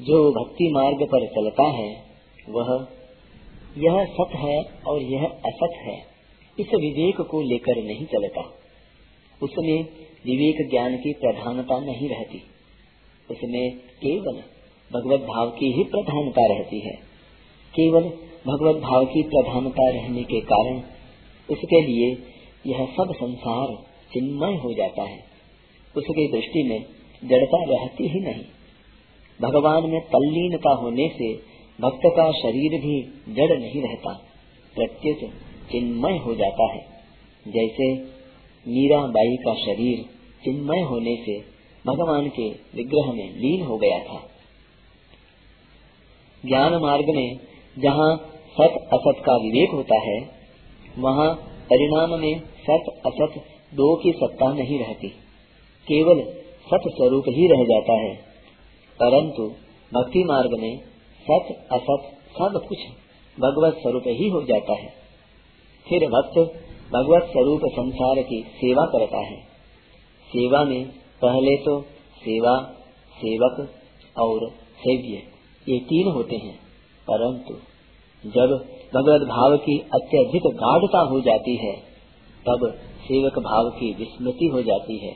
[0.02, 2.02] जो भक्ति मार्ग पर चलता है,
[2.48, 2.86] वह,
[3.78, 6.02] यह सत है और यह असत है,
[6.60, 8.40] इस विवेक को लेकर नहीं चलता।
[9.42, 9.82] उसमें
[10.26, 12.42] विवेक ज्ञान की प्रधानता नहीं रहती।
[13.30, 14.42] उसमें केवल
[14.92, 16.94] भगवत भाव की ही प्रधानता रहती है।
[17.74, 18.02] केवल
[18.46, 20.76] भगवत भाव की प्रधानता रहने के कारण
[21.50, 22.22] उसके लिए
[22.66, 23.74] यह सब संसार
[24.12, 25.24] चिन्मय हो जाता है।
[25.96, 26.84] उसकी दृष्टि में
[27.24, 28.44] जड़ता रहती ही नहीं।
[29.40, 31.32] भगवान में तल्लीनता होने से
[31.78, 32.94] भक्त का शरीर भी
[33.34, 34.12] जड़ नहीं रहता
[34.74, 35.30] प्रत्युत
[35.72, 36.80] चिन्मय हो जाता है।
[37.48, 37.92] जैसे
[38.66, 40.04] मीरा बाई का शरीर
[40.44, 41.38] चिन्मय होने से
[41.86, 44.20] भगवान के विग्रह में लीन हो गया था।
[46.44, 47.38] ज्ञान मार्ग में
[47.76, 48.16] जहाँ
[48.52, 50.18] सत असत का विवेक होता है,
[50.98, 51.34] वहाँ
[51.70, 53.38] परिणाम में सत असत
[53.74, 55.08] दो की सत्ता नहीं रहती,
[55.86, 56.20] केवल
[56.66, 58.27] सत स्वरूप ही रह जाता है।
[59.02, 59.42] परंतु
[59.94, 60.78] भक्ति मार्ग में
[61.22, 62.78] सत, असत, सब कुछ
[63.40, 64.88] भगवत स्वरूप ही हो जाता है।
[65.88, 66.38] फिर भक्त
[66.92, 69.40] भगवत स्वरूप संसार की सेवा करता है।
[70.28, 70.88] सेवा में
[71.22, 71.82] पहले तो
[72.18, 72.72] सेवा,
[73.16, 73.70] सेवक
[74.18, 75.22] और सेव्य
[75.68, 76.56] ये तीन होते हैं।
[77.10, 77.54] परंतु
[78.26, 81.72] जब भगवत भाव की अत्यधिक गाढ़ता हो जाती है,
[82.48, 85.12] तब सेवक भाव की विस्मृति हो जाती है।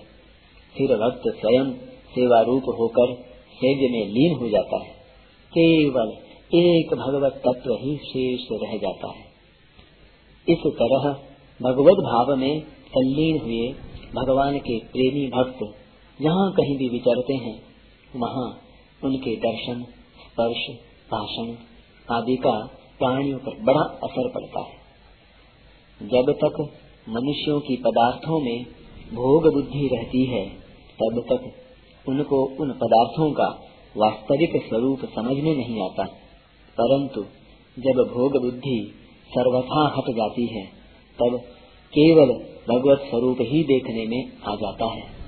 [0.76, 1.72] फिर भक्त स्वयं
[2.10, 4.90] सेवा रूप होकर सेव्य में लीन हो जाता है।
[5.52, 6.16] केवल
[6.54, 9.24] एक भगवत तत्व ही शेष रह जाता है।
[10.48, 11.12] इस तरह
[11.62, 13.74] भगवत भाव में तल्लीन हुए
[14.14, 15.58] भगवान के प्रेमी भक्त
[16.22, 17.62] जहाँ कहीं भी विचरते हैं,
[18.16, 18.60] वहाँ
[19.04, 19.82] उनके दर्शन,
[20.20, 20.76] स्पर्श,
[21.10, 21.54] भाषण
[22.16, 22.66] आदि का
[22.98, 24.82] प्राणियों पर बड़ा असर पड़ता है।
[26.08, 26.60] जब तक
[27.08, 28.64] मनुष्यों की पदार्थों में
[29.14, 30.48] भोग बुद्धि रहती है,
[30.94, 31.61] तब तक
[32.08, 33.60] उनको उन पदार्थों का
[33.96, 36.04] वास्तविक स्वरूप समझ में नहीं आता।
[36.80, 37.22] परंतु
[37.78, 38.94] जब भोग बुद्धि
[39.28, 40.66] सर्वथा हट जाती है,
[41.18, 41.38] तब
[41.98, 42.28] केवल
[42.68, 45.22] भगवत स्वरूप ही देखने में आ जाता है।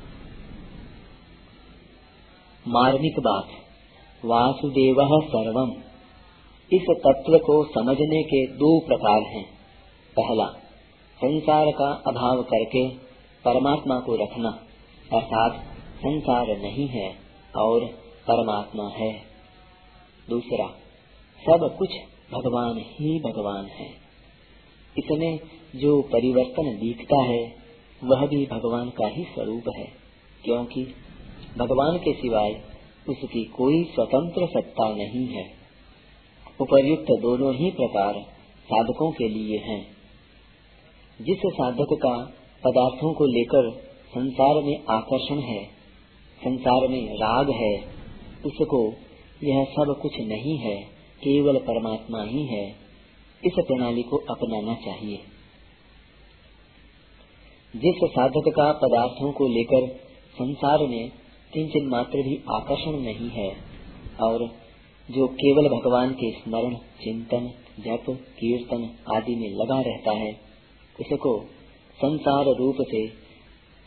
[2.69, 3.49] मार्मिक बात,
[4.25, 5.71] वासुदेव सर्वम।
[6.73, 9.45] इस तत्व को समझने के दो प्रकार हैं।
[10.17, 10.47] पहला,
[11.17, 12.89] संसार का अभाव करके
[13.45, 14.49] परमात्मा को रखना,
[15.13, 17.15] अर्थात संसार नहीं है
[17.57, 17.85] और
[18.31, 19.23] परमात्मा है।
[20.31, 20.67] दूसरा,
[21.41, 21.89] सब कुछ
[22.33, 23.91] भगवान ही भगवान है।
[24.99, 25.39] इसमें
[25.77, 27.57] जो परिवर्तन दिखता है,
[28.05, 29.93] वह भी भगवान का ही स्वरूप है,
[30.45, 30.85] क्योंकि
[31.59, 32.53] भगवान के सिवाय
[33.09, 35.51] उसकी कोई स्वतंत्र सत्ता नहीं है।
[36.61, 38.15] उपर्युक्त दोनों ही प्रकार
[38.65, 39.87] साधकों के लिए हैं।
[41.23, 42.25] जिस साधक का
[42.65, 43.71] पदार्थों को लेकर
[44.09, 45.74] संसार में आकर्षण है
[46.41, 47.81] संसार में राग है,
[48.47, 48.95] उसको
[49.45, 50.77] यह सब कुछ नहीं है,
[51.25, 52.71] केवल परमात्मा ही है।
[53.45, 55.17] इस प्रणाली को अपनाना चाहिए।
[57.77, 59.87] जिस साधक का पदार्थों को लेकर
[60.35, 61.11] संसार में
[61.55, 63.57] किंचन मात्र भी आकर्षण नहीं है,
[64.23, 64.47] और
[65.11, 70.33] जो केवल भगवान के स्मरण, चिंतन, जप, कीर्तन आदि में लगा रहता है,
[71.01, 71.45] उसको
[71.97, 73.09] संसार रूप से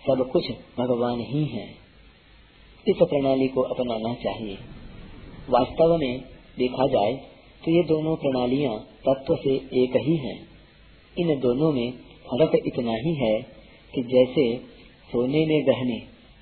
[0.07, 0.43] सब कुछ
[0.79, 1.86] भगवान ही है।
[2.87, 4.57] इस प्रणाली को अपनाना चाहिए
[5.49, 6.19] वास्तव में
[6.57, 7.13] देखा जाए
[7.63, 8.73] तो ये दोनों प्रणालियाँ
[9.07, 10.37] तत्व से एक ही हैं।
[11.15, 11.91] इन दोनों में
[12.25, 13.33] फ़र्क इतना ही है
[13.93, 14.45] कि जैसे
[15.11, 15.99] सोने में गहने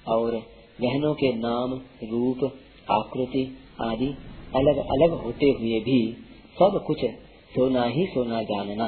[0.08, 0.38] और
[0.82, 2.44] गहनों के नाम, रूप,
[2.92, 3.44] आकृति
[3.82, 4.08] आदि
[4.56, 6.00] अलग अलग होते हुए भी
[6.58, 7.06] सब कुछ
[7.56, 8.88] सोना ही सोना जानना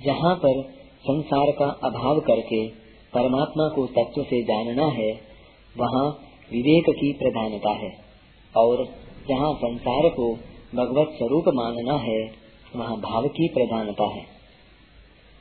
[0.00, 0.62] जहाँ पर
[1.00, 2.66] संसार का अभाव करके
[3.14, 5.25] परमात्मा को तत्व से जानना है
[5.78, 6.06] वहाँ
[6.52, 7.90] विवेक की प्रधानता है।
[8.54, 8.84] और
[9.28, 10.32] जहाँ संसार को
[10.74, 12.20] भगवत स्वरूप मानना है,
[12.76, 14.22] वहाँ भाव की प्रधानता है।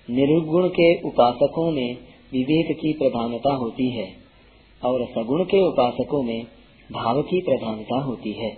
[0.09, 1.97] निर्गुण के उपासकों में
[2.33, 4.07] विवेक की प्रधानता होती है,
[4.83, 6.43] और सगुण के उपासकों में
[6.91, 8.49] भाव की प्रधानता होती है।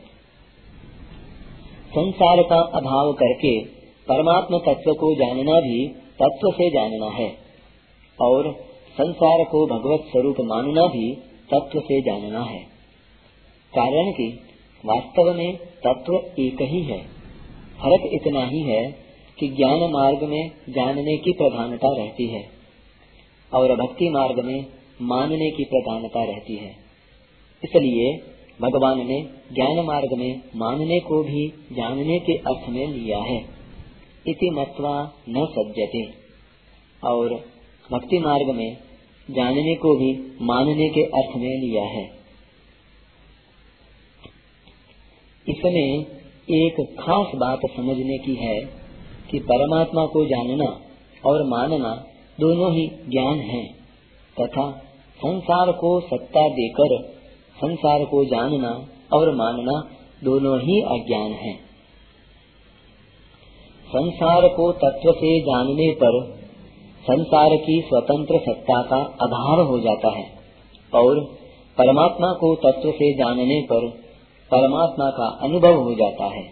[1.90, 3.60] संसार का अभाव करके
[4.08, 5.88] परमात्मा तत्व को जानना भी
[6.22, 7.30] तत्व से जानना है,
[8.20, 8.52] और
[8.92, 11.08] संसार को भगवत स्वरूप मानना भी
[11.54, 12.60] तत्व से जानना है।
[13.76, 14.40] कारण कि,
[14.86, 17.02] वास्तव में तत्व एक ही है।
[17.78, 18.96] फ़र्क इतना ही है
[19.40, 22.50] कि ज्ञान मार्ग में जानने की प्रधानता रहती है
[23.54, 24.66] और भक्ति मार्ग में
[25.02, 26.72] मानने की प्रधानता रहती है।
[27.64, 28.18] इसलिए
[28.62, 29.22] भगवान ने
[29.54, 33.46] ज्ञान मार्ग में मानने को भी जानने के अर्थ में लिया है।
[34.28, 36.28] इति मत्वा न सज्जते।
[37.08, 37.34] और
[37.92, 38.78] भक्ति मार्ग में
[39.30, 42.18] जानने को भी मानने के अर्थ में लिया है।
[45.48, 46.06] इसमें
[46.50, 48.60] एक खास बात समझने की है
[49.32, 50.82] कि परमात्मा को जानना
[51.26, 52.06] और मानना
[52.40, 53.64] दोनों ही ज्ञान है,
[54.42, 54.72] तथा
[55.18, 57.14] संसार को सत्ता देकर
[57.58, 59.92] संसार को जानना और मानना
[60.24, 61.54] दोनों ही अज्ञान है।
[63.88, 66.37] संसार को तत्व से जानने पर
[67.12, 70.26] संसार की स्वतंत्र सत्ता का अभाव हो जाता है।
[70.94, 71.24] और
[71.78, 73.88] परमात्मा को तत्व से जानने पर
[74.52, 76.44] परमात्मा का अनुभव हो जाता है।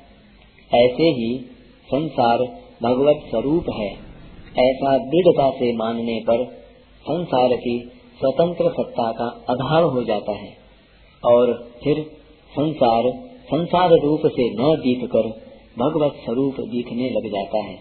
[0.73, 1.37] ऐसे ही
[1.85, 2.37] संसार
[2.83, 3.89] भगवत स्वरूप है।
[4.59, 6.45] ऐसा दृढ़ता से मानने पर
[7.01, 10.53] संसार की स्वतंत्र सत्ता का अभाव हो जाता है।
[11.25, 12.11] और फिर
[12.51, 13.11] संसार
[13.45, 15.27] संसार रूप से न दीप कर
[15.79, 17.75] भगवत स्वरूप दिखने लग जाता है।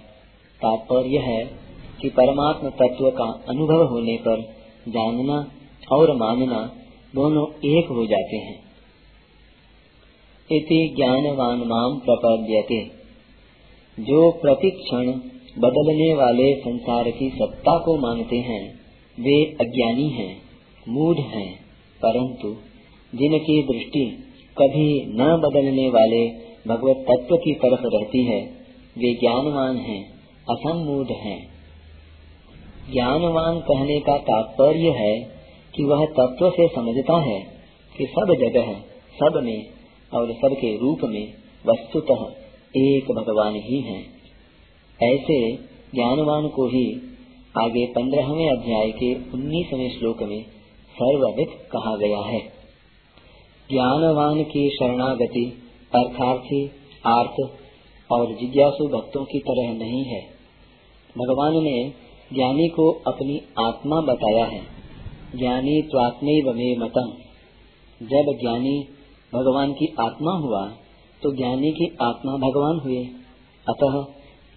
[0.62, 1.63] तात्पर्य है
[2.00, 4.40] कि परमात्म तत्व का अनुभव होने पर
[4.88, 5.52] जानना
[5.92, 6.76] और मानना
[7.14, 8.64] दोनों एक हो जाते हैं।
[10.52, 13.04] इति ज्ञानवान माम प्रपद्यते।
[14.00, 15.06] जो प्रतिक्षण
[15.58, 18.74] बदलने वाले संसार की सत्ता को मानते हैं,
[19.20, 20.42] वे अज्ञानी हैं,
[20.88, 21.56] मूढ़ हैं,
[22.02, 22.56] परंतु
[23.14, 24.10] जिनकी दृष्टि
[24.58, 26.28] कभी न बदलने वाले
[26.68, 28.40] भगवत तत्व की तरफ़ रहती है,
[28.98, 30.10] वे ज्ञानवान हैं,
[30.50, 31.53] असमूढ़ हैं।
[32.92, 35.20] ज्ञानवान कहने का तात्पर्य है
[35.74, 37.40] कि वह तत्व से समझता है
[37.98, 38.74] कि सब जगह,
[39.14, 39.66] सब में
[40.14, 41.34] और सबके रूप में
[41.66, 42.26] वस्तुतः
[42.76, 44.00] एक भगवान ही है।
[45.02, 45.52] ऐसे
[45.94, 47.00] ज्ञानवान को ही
[47.58, 50.42] आगे पंद्रहवें अध्याय के उन्नीसवें श्लोक में
[50.92, 52.40] सर्वविद कहा गया है।
[53.70, 55.62] ज्ञानवान की शरणागति
[55.94, 56.70] अर्थार्थी
[57.06, 57.50] आर्थ
[58.12, 60.20] और जिज्ञासु भक्तों की तरह नहीं है।
[61.18, 64.60] भगवान ने ज्ञानी को अपनी आत्मा बताया है।
[65.36, 67.12] ज्ञानी त्वात्मे में मतम।
[68.06, 68.88] जब ज्ञानी
[69.34, 70.68] भगवान की आत्मा हुआ
[71.22, 73.04] तो ज्ञानी की आत्मा भगवान हुए।
[73.68, 74.04] अतः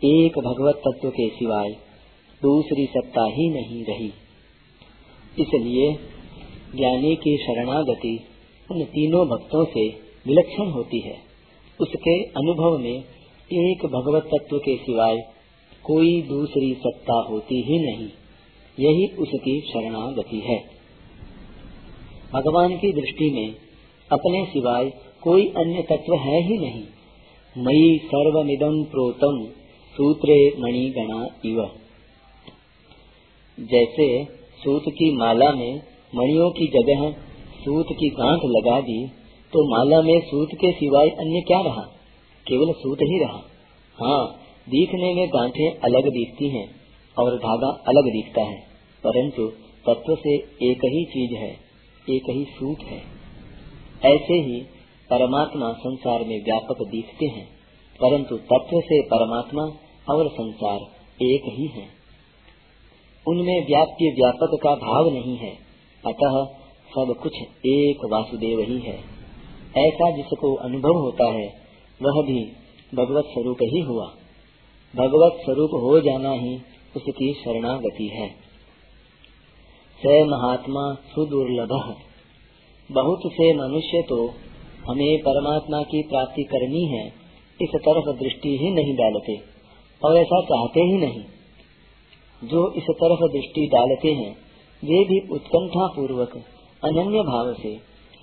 [0.06, 1.70] एक भगवत तत्व के सिवाय
[2.42, 4.12] दूसरी सत्ता ही नहीं रही।
[5.40, 5.94] इसलिए
[6.76, 8.20] ज्ञानी की शरणागति
[8.72, 9.88] उन तीनों भक्तों से
[10.28, 11.18] विलक्षण होती है।
[11.82, 13.04] उसके अनुभव में
[13.54, 15.37] एक भगवत तत्व के सिवाय
[15.88, 18.10] कोई दूसरी सत्ता होती ही नहीं।
[18.80, 20.58] यही उसकी शरणागति है।
[22.34, 23.56] भगवान की दृष्टि में
[24.12, 24.90] अपने सिवाय
[25.24, 26.84] कोई अन्य तत्व है ही नहीं।
[27.58, 29.48] मई सर्वमिदम प्रोतम
[29.98, 31.70] सूत्रे मणिगणा इव।
[33.60, 34.26] जैसे
[34.64, 35.82] सूत की माला में
[36.16, 37.12] मणियों की जगह
[37.66, 39.08] सूत की गांठ लगा दी
[39.54, 41.82] तो माला में सूत के सिवाय अन्य क्या रहा?
[42.48, 43.42] केवल सूत ही रहा।
[43.98, 46.68] हाँ दिखने में गांठें अलग दिखती हैं
[47.18, 48.58] और धागा अलग दिखता है,
[49.04, 49.48] परंतु
[49.86, 51.52] तत्व से एक ही चीज़ है,
[52.08, 52.98] एक ही सूत है।
[54.06, 54.62] ऐसे ही
[55.10, 57.46] परमात्मा संसार में व्यापक दिखते हैं,
[58.00, 59.64] परंतु तत्व से परमात्मा
[60.14, 60.80] और संसार
[61.24, 61.88] एक ही है।
[63.28, 65.54] उनमें व्याप्य व्यापक का भाव नहीं है,
[66.04, 66.44] अतः
[66.90, 67.34] सब कुछ
[67.66, 69.00] एक वासुदेव ही है।
[69.78, 71.48] ऐसा जिसको अनुभव होता है,
[72.02, 72.40] वह भी
[72.96, 74.14] भगवत स्वरूप ही हुआ।
[74.96, 76.56] भगवत स्वरूप हो जाना ही
[76.96, 78.30] उसकी शरणागति है।
[80.06, 81.96] स महात्मा सुदुर्लभ।
[82.92, 84.30] बहुत से मनुष्य तो
[84.90, 87.08] हमें परमात्मा की प्राप्ति करनी है,
[87.62, 89.42] इस तरफ़ दृष्टि ही नहीं डालते,
[90.04, 91.24] और ऐसा चाहते ही नहीं।
[92.48, 94.32] जो इस तरफ़ दृष्टि डालते हैं,
[94.84, 96.32] वे भी उत्कंठा पूर्वक
[96.84, 97.76] अनन्य भाव से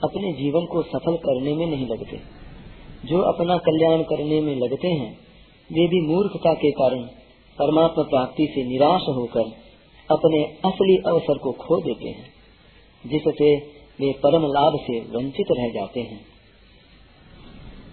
[0.05, 2.21] अपने जीवन को सफल करने में नहीं लगते।
[3.05, 5.19] जो अपना कल्याण करने में लगते हैं
[5.71, 7.03] वे भी मूर्खता के कारण
[7.59, 9.51] परमात्मा प्राप्ति से निराश होकर
[10.09, 12.27] अपने असली अवसर को खो देते हैं,
[13.05, 13.55] जिससे
[13.99, 16.21] वे परम लाभ से वंचित रह जाते हैं।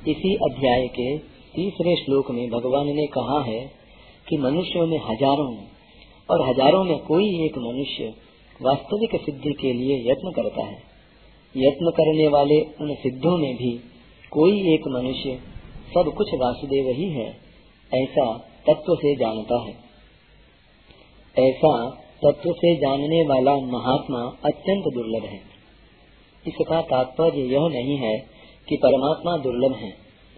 [0.07, 1.05] इसी अध्याय के
[1.53, 3.60] तीसरे श्लोक में भगवान ने कहा है
[4.27, 5.51] कि मनुष्यों में हज़ारों
[6.29, 8.13] और हज़ारों में कोई एक मनुष्य
[8.60, 10.77] वास्तविक सिद्धि के लिए यत्न करता है।
[11.55, 13.71] यत्न करने वाले उन सिद्धों में भी
[14.31, 15.39] कोई एक मनुष्य
[15.93, 17.29] सब कुछ वासुदेव ही है।
[17.91, 18.25] ऐसा
[18.67, 19.73] तत्व से जानता है।
[21.36, 21.73] ऐसा
[22.21, 25.39] तत्व से जानने वाला महात्मा अत्यंत दुर्लभ है।
[26.43, 28.17] इसका तात्पर्य यह नहीं है
[28.67, 29.91] कि परमात्मा दुर्लभ है।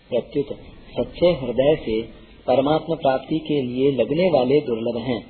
[0.10, 0.56] प्रत्युत
[0.94, 2.02] सच्चे हृदय से
[2.48, 5.22] परमात्मा प्राप्ति के लिए लगने वाले दुर्लभ हैं।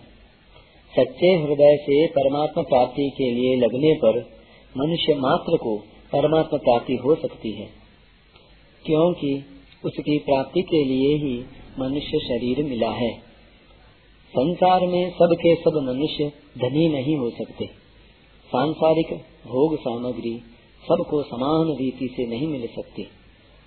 [0.93, 4.19] सच्चे हृदय से परमात्मा प्राप्ति के लिए लगने पर
[4.75, 5.75] मनुष्य मात्र को
[6.11, 7.67] परमात्मा प्राप्ति हो सकती है,
[8.83, 9.31] क्योंकि
[9.83, 11.35] उसकी प्राप्ति के लिए ही
[11.79, 13.19] मनुष्य शरीर मिला है।
[14.29, 17.65] संसार में सब के सब मनुष्य धनी नहीं हो सकते।
[18.47, 19.13] सांसारिक
[19.47, 20.37] भोग सामग्री
[20.83, 23.03] सबको समान रीति से नहीं मिल सकती।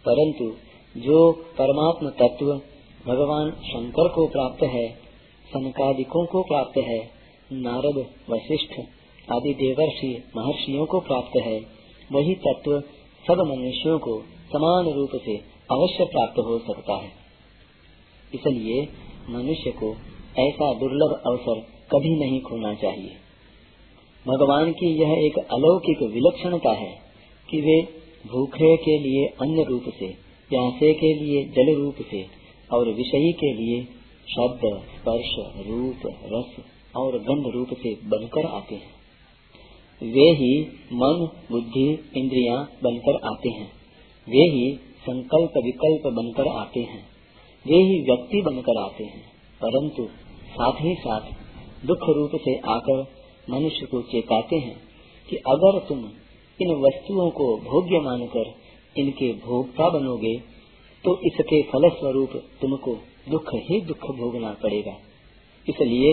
[0.09, 0.55] परंतु
[1.01, 2.47] जो परमात्म तत्व
[3.07, 4.89] भगवान शंकर को प्राप्त है
[5.47, 7.11] संकादिकों को प्राप्त है,
[7.53, 8.73] नारद, वशिष्ठ
[9.33, 11.61] आदि देवर्षि महर्षियों को प्राप्त है,
[12.13, 12.81] वही तत्व
[13.27, 15.37] सब मनुष्यों को समान रूप से
[15.71, 17.26] अवश्य प्राप्त हो सकता है।
[18.37, 18.89] इसलिए
[19.31, 19.97] मनुष्य को
[20.39, 21.61] ऐसा दुर्लभ अवसर
[21.93, 23.11] कभी नहीं खोना चाहिए।
[24.29, 26.99] भगवान की यह एक अलौकिक विलक्षणता है
[27.51, 27.83] कि वे
[28.31, 30.07] भूखे के लिए अन्य रूप से,
[30.51, 32.27] प्यासे के लिए जल रूप से,
[32.73, 33.83] और विषयी के लिए
[34.29, 35.35] शब्द, स्पर्श,
[35.67, 36.65] रूप, रस
[36.97, 38.97] और गंध रूप से बनकर आते हैं।
[40.03, 40.63] वे ही
[40.93, 43.69] मन, बुद्धि, इंद्रियाँ बनकर आते हैं।
[44.29, 47.16] वे ही संकल्प विकल्प बनकर आते हैं।
[47.67, 49.25] वे ही व्यक्ति बनकर आते हैं।
[49.61, 50.07] परंतु
[50.51, 53.05] साथ ही साथ दुख रूप से आकर
[53.51, 54.77] मनुष्य को चेताते हैं
[55.29, 55.99] कि अगर तुम
[56.59, 58.53] इन वस्तुओं को भोग्य मानकर
[58.97, 60.37] इनके भोगता बनोगे
[61.05, 62.95] तो इसके फल स्वरूप तुमको
[63.31, 64.95] दुख ही दुख भोगना पड़ेगा।
[65.67, 66.13] इसलिए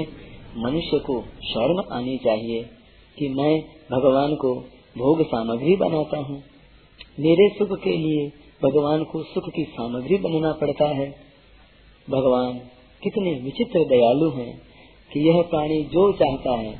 [0.57, 2.63] मनुष्य को शर्म आनी चाहिए
[3.17, 3.53] कि मैं
[3.91, 4.53] भगवान को
[4.97, 6.37] भोग सामग्री बनाता हूँ।
[7.19, 8.27] मेरे सुख के लिए
[8.63, 11.07] भगवान को सुख की सामग्री बनना पड़ता है।
[12.09, 12.59] भगवान,
[13.03, 14.61] कितने विचित्र दयालु हैं
[15.13, 16.73] कि यह प्राणी जो चाहता है,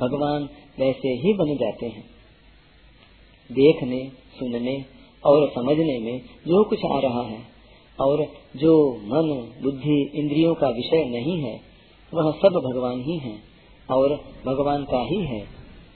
[0.00, 2.04] भगवान वैसे ही बन जाते हैं।
[3.52, 4.08] देखने,
[4.38, 4.84] सुनने
[5.26, 7.38] और समझने में जो कुछ आ रहा है
[8.00, 8.26] और
[8.56, 9.28] जो मन,
[9.62, 11.60] बुद्धि, इंद्रियों का विषय नहीं है,
[12.14, 13.38] वह सब भगवान ही है
[13.90, 14.16] और
[14.46, 15.40] भगवान का ही है।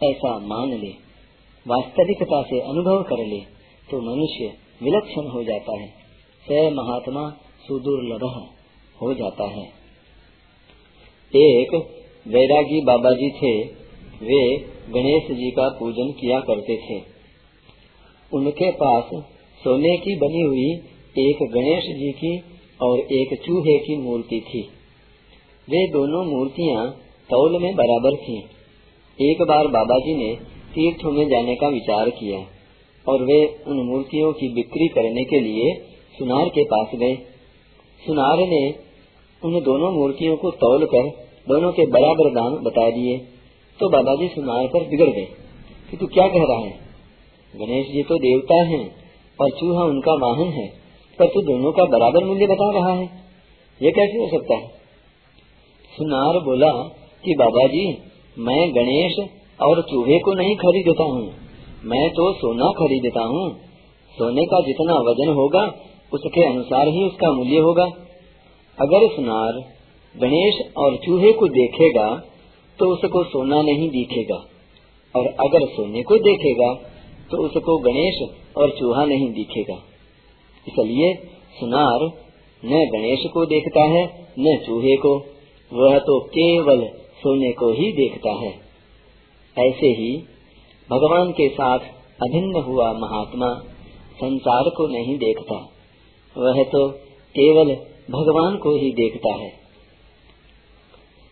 [0.05, 0.93] ऐसा मान ले,
[1.67, 3.41] वास्तविकता से अनुभव कर ले
[3.91, 5.89] तो मनुष्य विलक्षण हो जाता है।
[6.51, 7.31] स महात्मा
[7.69, 8.51] सुदुर्लभ।
[9.03, 9.67] हो जाता है।
[11.33, 11.75] एक
[12.29, 13.65] वैरागी बाबा जी थे,
[14.27, 14.57] वे
[14.91, 17.03] गणेश जी का पूजन किया करते थे।
[18.33, 19.11] उनके पास
[19.65, 20.71] सोने की बनी हुई
[21.19, 22.39] एक गणेश जी की
[22.83, 24.61] और एक चूहे की मूर्ति थी।
[25.69, 26.91] वे दोनों मूर्तियाँ
[27.31, 28.39] तौल में बराबर थी।
[29.19, 30.35] एक बार बाबा जी ने
[30.75, 32.39] तीर्थों में जाने का विचार किया
[33.07, 35.75] और वे उन मूर्तियों की बिक्री करने के लिए
[36.19, 37.34] सुनार के पास गए।
[38.07, 38.75] सुनार ने
[39.43, 41.09] उन दोनों मूर्तियों को तौल कर
[41.49, 43.19] दोनों के बराबर दाम बता दिए।
[43.81, 45.29] तो बाबा जी सुनार पर बिगड़ गए।
[45.91, 46.71] कि तू क्या कह रहा है?
[47.55, 48.97] गणेश जी तो देवता हैं
[49.41, 50.67] और चूहा उनका वाहन है,
[51.19, 53.05] पर तू दोनों का बराबर मूल्य बता रहा है।
[53.83, 54.69] ये कैसे हो सकता है?
[55.93, 56.71] सुनार बोला
[57.25, 57.99] कि बाबा जी
[58.39, 59.29] मैं गणेश
[59.63, 61.35] और चूहे को नहीं खरीदता हूँ।
[61.85, 63.51] मैं तो सोना खरीदता हूँ।
[64.15, 65.67] सोने का जितना वज़न होगा
[66.15, 67.85] उसके अनुसार ही उसका मूल्य होगा।
[68.79, 69.61] अगर सुनार
[70.15, 72.09] गणेश और चूहे को देखेगा
[72.79, 74.37] तो उसको सोना नहीं दिखेगा।
[75.15, 76.73] और अगर सोने को देखेगा
[77.31, 78.21] तो उसको गणेश
[78.57, 79.79] और चूहा नहीं दिखेगा।
[80.67, 81.15] इसलिए
[81.61, 82.05] सुनार
[82.63, 84.05] न गणेश को देखता है,
[84.39, 85.17] न चूहे को।
[85.73, 86.85] वह तो केवल
[87.23, 88.53] सोने को ही देखता है।
[89.57, 90.11] ऐसे ही
[90.91, 91.79] भगवान के साथ
[92.23, 93.49] अभिन्न हुआ महात्मा
[94.17, 95.57] संसार को नहीं देखता।
[96.37, 96.89] वह तो
[97.35, 97.75] केवल
[98.11, 99.51] भगवान को ही देखता है।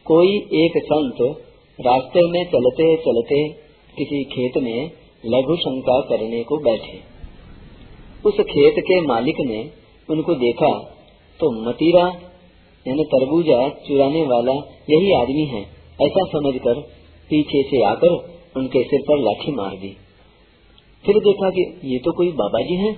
[0.07, 1.23] कोई एक संत
[1.79, 3.39] रास्ते में चलते चलते
[3.97, 4.91] किसी खेत में
[5.27, 6.99] लघु शंका करने को बैठे।
[8.25, 9.61] उस खेत के मालिक ने
[10.09, 10.73] उनको देखा
[11.41, 12.07] तो मतीरा
[12.87, 14.53] यानी तरबूजा चुराने वाला
[14.91, 15.63] यही आदमी है।
[16.03, 16.81] ऐसा समझकर
[17.31, 18.15] पीछे से आकर
[18.57, 19.97] उनके सिर पर लाठी मार दी।
[21.05, 22.91] फिर देखा कि ये तो कोई बाबा जी है।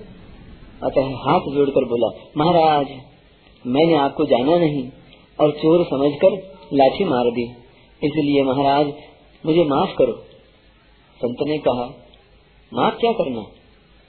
[0.83, 2.07] अतः हाथ जोड़कर बोला,
[2.37, 2.87] महाराज,
[3.67, 4.89] मैंने आपको जाना नहीं
[5.39, 7.43] और चोर समझकर लाठी मार दी।
[8.03, 8.93] इसलिए महाराज,
[9.45, 10.13] मुझे माफ़ करो।
[11.17, 11.93] संत ने कहा,
[12.73, 13.41] माफ़ क्या करना?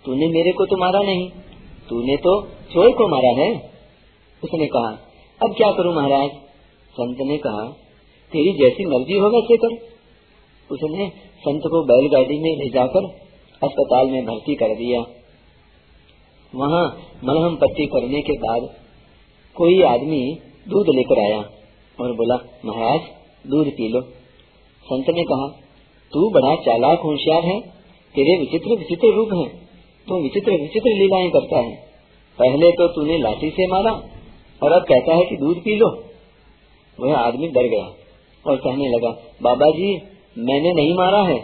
[0.04, 1.30] तूने मेरे को तो मारा नहीं,
[1.88, 3.70] तूने तो चोर को मारा है।
[4.44, 4.88] उसने कहा,
[5.42, 6.30] अब क्या करूँ महाराज?
[6.92, 7.70] संत ने कहा,
[8.32, 9.74] तेरी जैसी मर्ज़ी हो वैसे कर।
[10.70, 11.08] उसने
[11.38, 13.04] संत को बैलगाड़ी में ले जाकर
[13.62, 15.15] अस्पताल में भर्ती कर दिया।
[16.56, 16.84] वहाँ
[17.24, 18.68] मलहम पट्टी करने के बाद
[19.56, 20.38] कोई आदमी
[20.68, 21.38] दूध लेकर आया
[21.98, 23.00] और बोला, महाराज,
[23.46, 24.00] दूध पी लो।
[24.86, 25.46] संत ने कहा,
[26.12, 27.60] तू बड़ा चालाक होशियार है,
[28.14, 29.48] तेरे विचित्र विचित्र रूप है,
[30.06, 31.74] तू विचित्र विचित्र लीलाएँ करता है।
[32.38, 33.92] पहले तो तूने लाठी से मारा
[34.62, 35.88] और अब कहता है कि दूध पी लो।
[37.00, 37.86] वह आदमी डर गया
[38.44, 39.10] और कहने लगा
[39.42, 39.94] बाबा जी
[40.38, 41.38] मैंने नहीं मारा है।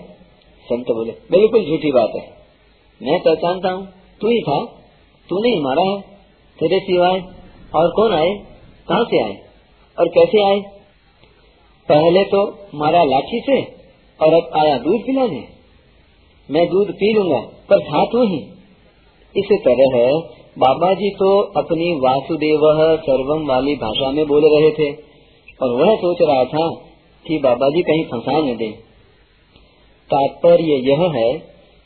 [0.67, 2.29] संत बोले, बिल्कुल झूठी बात है।
[3.01, 3.87] मैं पहचानता हूँ,
[4.21, 4.82] तू ही था
[5.29, 6.01] तू नहीं मारा है,
[6.59, 7.21] तेरे सिवाय
[7.75, 8.33] और कौन आए,
[8.89, 9.37] कहाँ से आए
[9.99, 10.61] और कैसे आए?
[11.89, 12.41] पहले तो
[12.75, 13.61] मारा लाठी से
[14.21, 15.43] और अब आया दूध पिलाने।
[16.49, 18.39] मैं दूध पी लूँगा, पर था तू ही।
[19.35, 19.97] इस तरह
[20.59, 22.65] बाबा जी तो अपनी वासुदेव
[22.99, 24.89] सर्वम वाली भाषा में बोल रहे थे
[25.61, 26.65] और वह सोच रहा था
[27.27, 28.71] कि बाबा जी कहीं फंसा न दे।
[30.11, 31.31] तात्पर्य यह है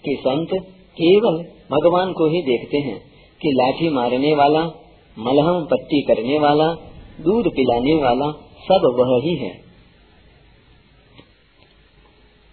[0.05, 0.55] कि संत
[0.97, 1.37] केवल
[1.71, 2.99] भगवान को ही देखते हैं।
[3.43, 4.61] कि लाठी मारने वाला,
[5.19, 6.73] मलहम पट्टी करने वाला,
[7.21, 8.33] दूध पिलाने वाला,
[8.65, 9.67] सब वह ही है।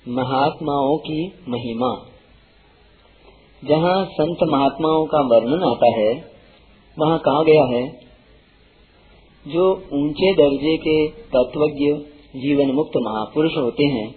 [0.07, 2.05] महात्माओं की महिमा।
[3.63, 6.33] जहाँ संत महात्माओं का वर्णन आता है,
[6.99, 7.87] वहाँ कहा गया है,
[9.47, 11.93] जो ऊँचे दर्जे के तत्वज्ञ
[12.39, 14.15] जीवन मुक्त महापुरुष होते हैं,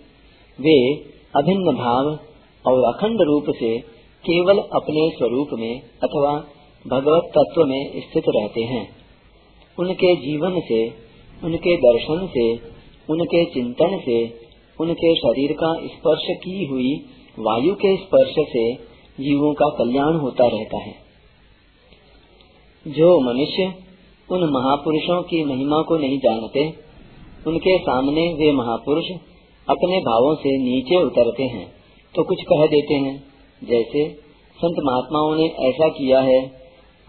[0.61, 0.95] वे
[1.37, 2.19] अभिन्न भाव
[2.67, 3.79] और अखंड रूप से
[4.25, 6.45] केवल अपने स्वरूप में अथवा
[6.87, 8.85] भगवत तत्व में स्थित रहते हैं।
[9.79, 10.81] उनके जीवन से,
[11.43, 12.47] उनके दर्शन से,
[13.09, 14.19] उनके चिंतन से,
[14.79, 16.93] उनके शरीर का स्पर्श की हुई
[17.39, 18.65] वायु के स्पर्श से
[19.19, 20.95] जीवों का कल्याण होता रहता है।
[22.87, 23.73] जो मनुष्य
[24.29, 26.63] उन महापुरुषों की महिमा को नहीं जानते,
[27.47, 29.11] उनके सामने वे महापुरुष
[29.69, 31.67] अपने भावों से नीचे उतरते हैं
[32.15, 33.17] तो कुछ कह देते हैं,
[33.63, 34.05] जैसे
[34.59, 36.41] संत महात्माओं ने ऐसा किया है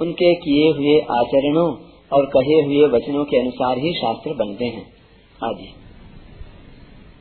[0.02, 1.76] उनके किए हुए आचरणों
[2.14, 4.86] और कहे हुए वचनों के अनुसार ही शास्त्र बनते हैं।
[5.44, 5.70] आदि।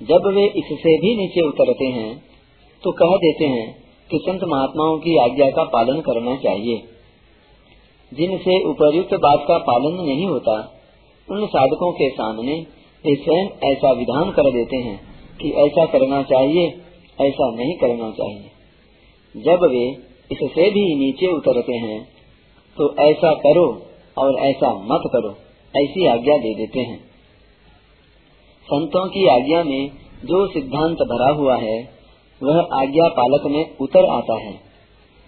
[0.03, 2.23] जब वे इससे भी नीचे उतरते हैं
[2.83, 6.83] तो कह देते हैं कि संत महात्माओं की आज्ञा का पालन करना चाहिए।
[8.15, 10.73] जिनसे उपयुक्त बात का पालन नहीं होता,
[11.31, 12.67] उन साधकों के सामने
[13.05, 15.01] वे स्वयं ऐसा विधान कर देते हैं
[15.41, 16.69] कि ऐसा करना चाहिए,
[17.21, 18.51] ऐसा नहीं करना चाहिए।
[19.37, 19.89] जब वे
[20.33, 22.16] इससे भी नीचे उतरते हैं
[22.79, 23.83] तो ऐसा करो
[24.19, 25.31] और ऐसा मत करो।
[25.83, 26.99] ऐसी आज्ञा दे देते हैं।
[28.65, 29.91] संतों की आज्ञा में
[30.25, 31.89] जो सिद्धांत भरा हुआ है,
[32.43, 34.61] वह आज्ञा पालक में उतर आता है।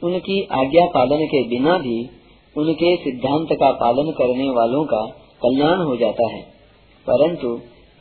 [0.03, 2.11] उनकी आज्ञा पालन के बिना भी
[2.57, 5.07] उनके सिद्धांत का पालन करने वालों का
[5.43, 6.43] कल्याण हो जाता है।
[7.11, 7.49] परंतु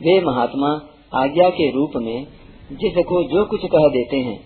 [0.02, 0.80] वे महात्मा
[1.14, 2.26] आज्ञा के रूप में
[2.72, 4.40] जिसको जो कुछ कह देते हैं,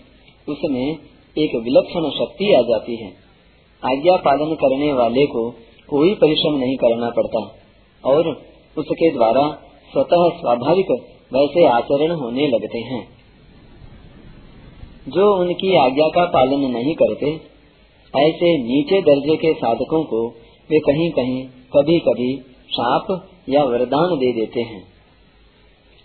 [0.49, 0.97] उसमें
[1.37, 3.22] एक विलक्षण शक्ति आ जाती है।
[3.83, 5.49] आज्ञा पालन करने वाले को
[5.89, 7.41] कोई परिश्रम नहीं करना पड़ता
[8.03, 8.29] और
[8.77, 9.47] उसके द्वारा
[9.91, 10.91] स्वतः स्वाभाविक
[11.33, 13.01] वैसे आचरण होने लगते हैं।
[15.07, 17.31] जो उनकी आज्ञा का पालन नहीं करते,
[18.13, 20.27] ऐसे नीचे दर्जे के साधकों को
[20.69, 22.31] वे कहीं कहीं कभी कभी
[22.69, 23.07] शाप
[23.49, 24.81] या वरदान दे देते हैं।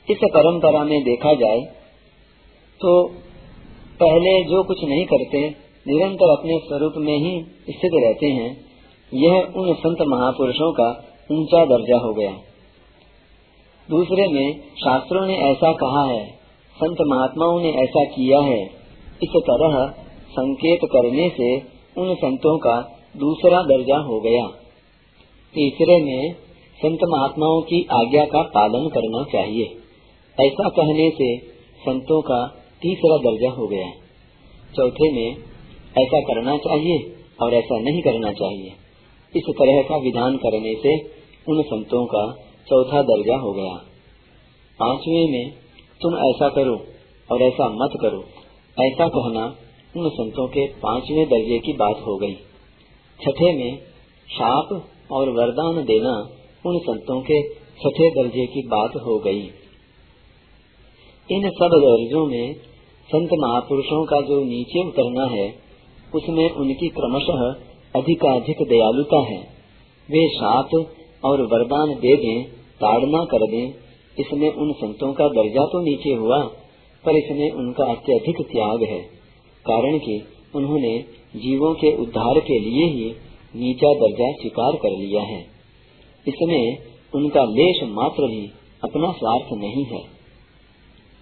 [0.08, 1.60] इस परंपरा में देखा जाए
[2.80, 2.92] तो
[4.00, 8.50] पहले जो कुछ नहीं करते निरंतर अपने स्वरूप में ही स्थित रहते हैं,
[9.14, 10.88] यह उन संत महापुरुषों का
[11.30, 12.32] ऊँचा दर्जा हो गया।
[13.90, 16.26] दूसरे में शास्त्रों ने ऐसा कहा है,
[16.76, 18.62] संत महात्माओं ने ऐसा किया है।
[19.22, 19.86] इस तरह
[20.30, 21.56] संकेत करने से
[22.00, 22.80] उन संतों का
[23.16, 24.46] दूसरा दर्जा हो गया।
[25.54, 26.32] तीसरे में
[26.78, 29.64] संत महात्माओं की आज्ञा का पालन करना चाहिए।
[30.38, 31.36] ऐसा कहने से
[31.80, 32.46] संतों का
[32.82, 33.90] तीसरा दर्जा हो गया।
[34.76, 35.36] चौथे में
[35.96, 38.72] ऐसा करना चाहिए और ऐसा नहीं करना चाहिए।
[39.36, 41.18] इस तरह का विधान करने से
[41.48, 42.32] उन संतों का
[42.68, 43.74] चौथा दर्जा हो गया।
[44.80, 45.50] पांचवे में,
[46.02, 46.84] तुम ऐसा करो
[47.32, 48.24] और ऐसा मत करो।
[48.84, 49.56] ऐसा कहना
[49.96, 52.34] उन संतों के पांचवे दर्जे की बात हो गई।
[53.20, 53.78] छठे में,
[54.28, 56.28] शाप और वरदान देना
[56.66, 59.42] उन संतों के छठे दर्जे की बात हो गई।
[61.30, 62.54] इन सब दर्जों में
[63.06, 65.67] संत महापुरुषों का जो नीचे उतरना है
[66.14, 67.42] उसमें उनकी क्रमशः
[67.94, 69.38] अधिकाधिक दयालुता है।
[70.08, 70.70] वे शाप
[71.24, 72.44] और वरदान दे दें,
[72.80, 73.72] ताड़ना कर दें।
[74.18, 76.38] इसमें उन संतों का दर्जा तो नीचे हुआ,
[77.04, 79.00] पर इसमें उनका अत्यधिक त्याग है,
[79.64, 80.20] कारण कि
[80.54, 80.98] उन्होंने
[81.36, 83.10] जीवों के उद्धार के लिए ही
[83.56, 85.40] नीचा दर्जा स्वीकार कर लिया है।
[86.26, 86.78] इसमें
[87.14, 88.44] उनका लेश मात्र भी
[88.84, 90.02] अपना स्वार्थ नहीं है।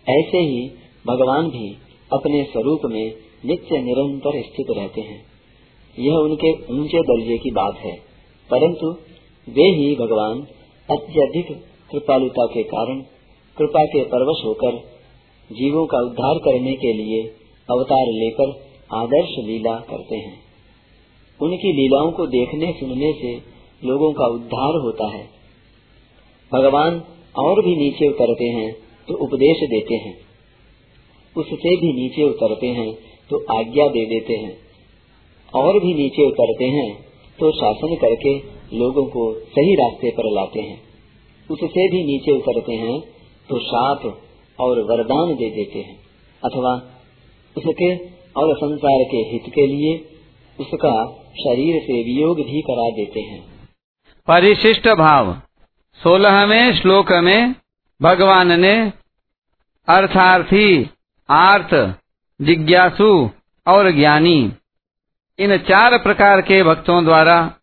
[0.07, 0.69] ऐसे ही
[1.07, 1.69] भगवान भी
[2.11, 5.25] अपने स्वरूप में नित्य निरंतर स्थित रहते हैं।
[5.99, 7.97] यह उनके ऊँचे दर्जे की बात है।
[8.51, 8.91] परंतु
[9.49, 10.41] वे ही भगवान
[10.91, 11.47] अत्यधिक
[11.91, 13.01] कृपालुता के कारण
[13.57, 14.77] कृपा के परवश होकर
[15.53, 17.23] जीवों का उद्धार करने के लिए
[17.71, 18.51] अवतार लेकर
[18.95, 20.41] आदर्श लीला करते हैं।
[21.41, 23.35] उनकी लीलाओं को देखने सुनने से
[23.85, 25.29] लोगों का उद्धार होता है।
[26.53, 27.03] भगवान
[27.39, 28.73] और भी नीचे उतरते हैं
[29.09, 30.17] तो उपदेश देते हैं।
[31.37, 32.99] उससे भी नीचे उतरते हैं
[33.31, 34.57] तो आज्ञा दे देते हैं।
[35.55, 36.91] और भी नीचे उतरते हैं
[37.39, 38.35] तो शासन करके
[38.77, 40.81] लोगों को सही रास्ते पर लाते हैं।
[41.51, 43.01] उससे भी नीचे उतरते हैं
[43.49, 44.05] तो शाप
[44.59, 45.97] और वरदान दे देते हैं।
[46.43, 46.75] अथवा
[47.57, 47.91] उसके
[48.37, 49.93] और संसार के हित के लिए
[50.59, 50.95] उसका
[51.37, 53.41] शरीर से वियोग भी करा देते हैं।
[54.29, 55.33] परिशिष्ट भाव।
[56.01, 57.55] सोलहवें श्लोक में
[58.01, 58.75] भगवान ने
[59.89, 60.91] अर्थार्थी
[61.29, 61.75] आर्थ
[62.41, 63.31] जिज्ञासु
[63.67, 64.53] और ज्ञानी।
[65.39, 67.55] इन चार प्रकार के भक्तों द्वारा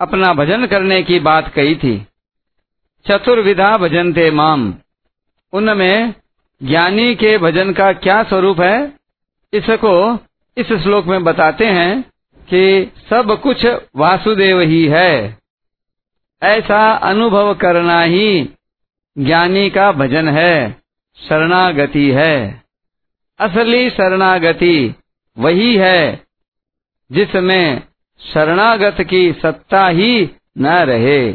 [0.00, 2.06] अपना भजन करने की बात कही थी।
[3.10, 4.74] चतुर्विधा भजन थे माम।
[5.52, 6.14] उनमें
[6.62, 8.92] ज्ञानी के भजन का क्या स्वरूप है,
[9.52, 10.18] इसको
[10.56, 12.02] इस श्लोक में बताते हैं
[12.50, 15.38] कि सब कुछ वासुदेव ही है।
[16.42, 18.48] ऐसा अनुभव करना ही
[19.18, 20.82] ज्ञानी का भजन है,
[21.16, 22.61] शरणागति है।
[23.38, 24.94] असली शरणागति
[25.38, 26.26] वही है,
[27.12, 27.82] जिसमें
[28.20, 31.32] शरणागत की सत्ता ही न रहे।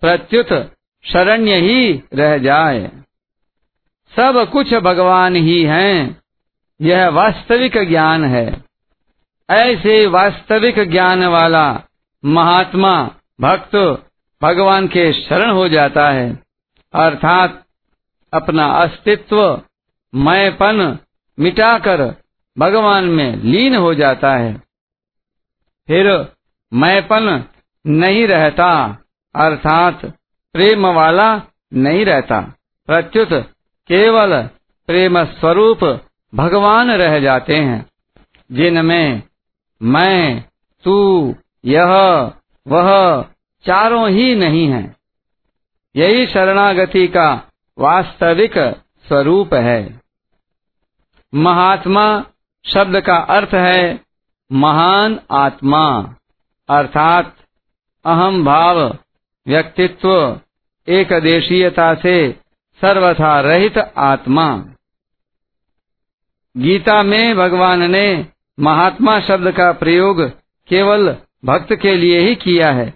[0.00, 0.72] प्रत्युत
[1.04, 2.90] शरण्य ही रह जाए।
[4.16, 6.22] सब कुछ भगवान ही हैं,
[6.80, 8.64] यह वास्तविक ज्ञान है।
[9.50, 11.82] ऐसे वास्तविक ज्ञान वाला
[12.24, 13.10] महात्मा
[13.40, 13.76] भक्त
[14.42, 16.38] भगवान के शरण हो जाता है,
[16.94, 17.64] अर्थात
[18.32, 19.62] अपना अस्तित्व
[20.14, 20.98] मैंपन
[21.38, 22.14] मिटाकर
[22.58, 24.54] भगवान में लीन हो जाता है।
[25.86, 26.28] फिर
[26.72, 27.44] मैंपन
[27.86, 28.98] नहीं रहता,
[29.34, 30.04] अर्थात
[30.52, 31.42] प्रेम वाला
[31.74, 32.40] नहीं रहता।
[32.86, 33.32] प्रत्युत
[33.88, 34.42] केवल
[34.86, 36.00] प्रेम स्वरूप
[36.34, 37.86] भगवान रह जाते हैं,
[38.52, 39.22] जिनमें
[39.82, 40.44] मैं,
[40.84, 41.34] तू,
[41.64, 41.94] यह,
[42.68, 43.22] वह
[43.66, 44.96] चारों ही नहीं है।
[45.96, 47.42] यही शरणागति का
[47.78, 48.58] वास्तविक
[49.08, 50.05] स्वरूप है।
[51.34, 52.24] महात्मा
[52.66, 54.00] शब्द का अर्थ है
[54.52, 56.14] महान आत्मा।
[56.68, 57.36] अर्थात
[58.04, 58.98] अहम भाव
[59.46, 60.40] व्यक्तित्व
[60.88, 62.32] एक देशीयता से
[62.80, 64.64] सर्वथा रहित आत्मा।
[66.56, 68.26] गीता में भगवान ने
[68.60, 70.22] महात्मा शब्द का प्रयोग
[70.68, 72.94] केवल भक्त के लिए ही किया है।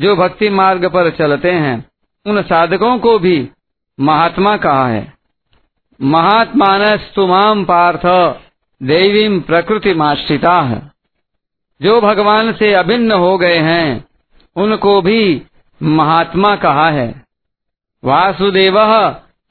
[0.00, 1.90] जो भक्ति मार्ग पर चलते हैं,
[2.26, 3.50] उन साधकों को भी
[4.00, 5.14] महात्मा कहा है।
[6.02, 8.36] महात्मान स्तुमाम पार्थ
[8.82, 10.90] देवीम प्रकृति माश्रिता
[11.82, 14.04] जो भगवान से अभिन्न हो गए हैं,
[14.56, 15.42] उनको भी
[15.82, 17.22] महात्मा कहा है।
[18.04, 18.74] वासुदेव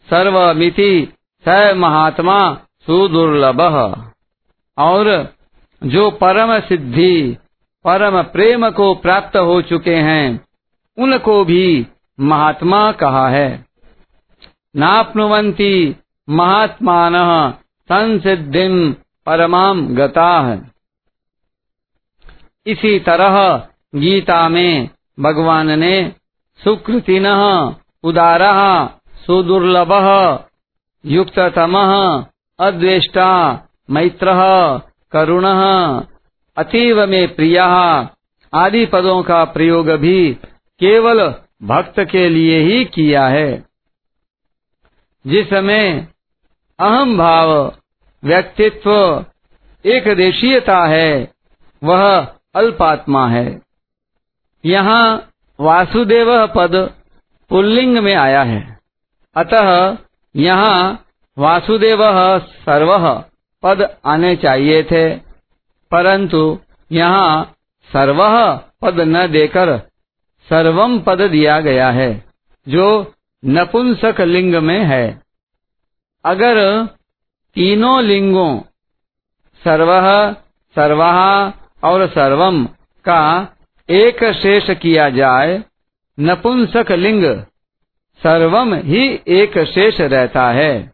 [0.09, 1.13] सर्वमिति
[1.47, 2.53] स महात्मा
[2.85, 3.61] सुदुर्लभ।
[4.77, 5.33] और
[5.83, 7.37] जो परम सिद्धि,
[7.83, 10.45] परम प्रेम को प्राप्त हो चुके हैं,
[10.97, 11.87] उनको भी
[12.19, 13.65] महात्मा कहा है।
[14.75, 15.95] नाप्नुवंती
[16.31, 17.13] महात्मान
[17.91, 20.57] संसिद्धि परमाम गता।
[22.65, 26.15] इसी तरह गीता में भगवान ने
[26.63, 27.27] सुकृतिन,
[28.03, 28.39] उदार,
[29.25, 29.91] सुदुर्लभ,
[31.05, 31.73] युक्ततम,
[32.59, 34.31] अद्वेष्टा, मैत्र,
[35.11, 35.43] करुण,
[36.57, 37.59] अतीव में प्रिय
[38.53, 40.33] आदि पदों का प्रयोग भी
[40.79, 43.63] केवल भक्त के लिए ही किया है।
[45.27, 46.07] जिसमें
[46.81, 47.49] अहम भाव,
[48.23, 48.91] व्यक्तित्व
[49.85, 51.31] एक देशीयता है,
[51.81, 53.61] वह अल्पात्मा है।
[54.65, 55.29] यहाँ
[55.59, 56.75] वासुदेव पद
[57.51, 58.79] पुल्लिंग में आया है।
[59.35, 59.97] अतः
[60.35, 61.05] यहाँ
[61.37, 61.99] वासुदेव
[62.39, 62.97] सर्व
[63.63, 65.09] पद आने चाहिए थे,
[65.91, 66.59] परंतु
[66.91, 67.43] यहाँ
[67.89, 68.19] सर्व
[68.81, 69.77] पद न देकर
[70.47, 72.13] सर्वम पद दिया गया है,
[72.67, 73.13] जो
[73.43, 75.30] नपुंसक लिंग में है।
[76.25, 76.85] अगर
[77.55, 78.59] तीनों लिंगों,
[79.63, 79.91] सर्व,
[80.75, 81.47] सर्वा
[81.83, 82.65] और सर्वम
[83.05, 83.47] का
[83.89, 85.63] एक शेष किया जाए,
[86.19, 87.43] नपुंसक लिंग
[88.23, 90.91] सर्वम ही एक शेष रहता है।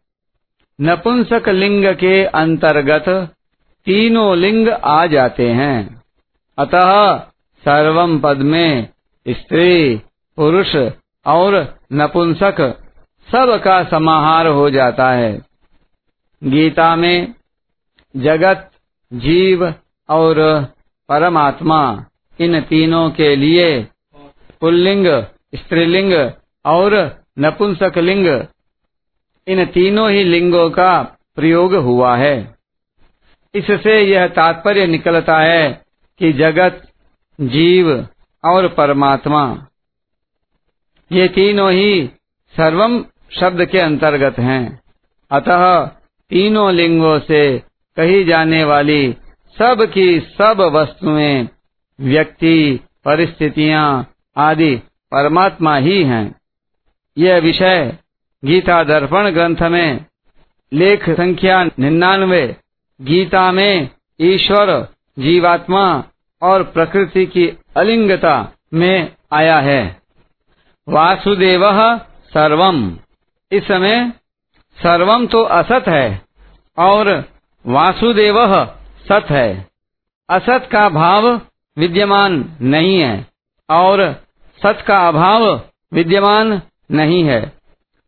[0.82, 3.06] नपुंसक लिंग के अंतर्गत
[3.86, 6.02] तीनों लिंग आ जाते हैं।
[6.58, 7.18] अतः
[7.66, 8.90] सर्वम पद में
[9.30, 10.02] स्त्री,
[10.36, 10.76] पुरुष
[11.26, 12.87] और नपुंसक
[13.32, 15.42] सब का समाहार हो जाता है।
[16.44, 17.34] गीता में
[18.18, 18.72] जगत,
[19.14, 19.74] जीव
[20.10, 20.36] और
[21.10, 22.06] परमात्मा,
[22.40, 23.88] इन तीनों के लिए
[24.62, 25.06] पुल्लिंग,
[25.56, 26.32] स्त्रीलिंग
[26.66, 26.96] और
[27.40, 28.28] नपुंसक लिंग
[29.48, 31.04] इन तीनों ही लिंगों का
[31.36, 32.56] प्रयोग हुआ है।
[33.56, 35.86] इससे यह तात्पर्य निकलता है
[36.20, 36.88] कि जगत,
[37.42, 38.08] जीव
[38.44, 39.68] और परमात्मा,
[41.12, 42.10] ये तीनों ही
[42.56, 44.82] सर्वम शब्द के अंतर्गत हैं।
[45.32, 45.86] अतः
[46.30, 47.60] तीनों लिंगों से
[47.98, 49.16] कही जाने वाली
[49.58, 51.50] सब की सब वस्तुएँ,
[52.02, 54.76] व्यक्ति, परिस्थितियाँ आदि
[55.12, 56.36] परमात्मा ही हैं।
[57.18, 57.98] यह विषय
[58.46, 60.06] गीता दर्पण ग्रंथ में
[60.74, 62.56] लेख संख्या निन्यानवे,
[63.02, 63.90] गीता में
[64.22, 64.88] ईश्वर,
[65.20, 66.04] जीवात्मा
[66.42, 70.02] और प्रकृति की अलिंगता में आया है।
[70.90, 71.62] वासुदेव
[72.34, 72.98] सर्वम।
[73.52, 74.12] इस समय
[74.78, 76.22] सर्वम तो असत है
[76.78, 77.10] और
[77.66, 78.40] वासुदेव
[79.08, 79.68] सत है।
[80.30, 81.28] असत का भाव
[81.78, 83.28] विद्यमान नहीं है
[83.70, 84.04] और
[84.60, 85.46] सत का अभाव
[85.94, 87.42] विद्यमान नहीं है।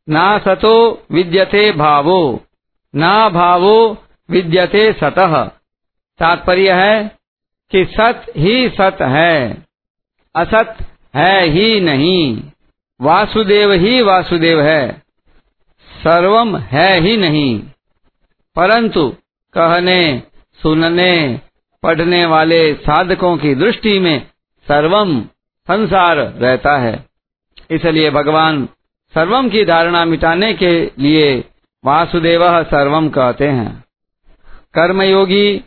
[0.08, 0.76] ना सतो
[1.12, 2.44] विद्यते भावो,
[2.94, 3.98] ना भावो
[4.30, 5.44] विद्यते सतः।
[6.20, 7.12] तात्पर्य है
[7.72, 9.66] कि सत ही सत है,
[10.36, 10.78] असत
[11.16, 12.42] है ही नहीं।
[13.00, 15.09] वासुदेव ही वासुदेव है।
[16.04, 17.60] सर्वम है ही नहीं।
[18.56, 19.10] परंतु
[19.54, 20.24] कहने,
[20.62, 21.42] सुनने,
[21.84, 24.28] पढ़ने वाले साधकों की दृष्टि में
[24.68, 25.22] सर्वम
[25.68, 27.06] संसार रहता है।
[27.72, 28.70] इसलिए भगवान
[29.14, 31.44] सर्वम की धारणा मिटाने के लिए
[31.86, 33.84] वासुदेव सर्वम कहते हैं।
[34.74, 35.62] कर्मयोगी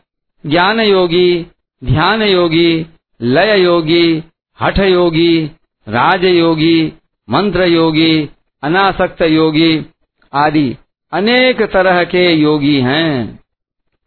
[0.47, 1.47] ज्ञान योगी
[1.85, 2.87] ध्यान योगी
[3.21, 4.25] लय योगी
[4.61, 5.51] हठ योगी
[5.89, 6.93] राजयोगी
[7.31, 8.31] मंत्र योगी
[8.63, 9.87] अनासक्त योगी
[10.35, 10.77] आदि
[11.13, 13.41] अनेक तरह के योगी हैं,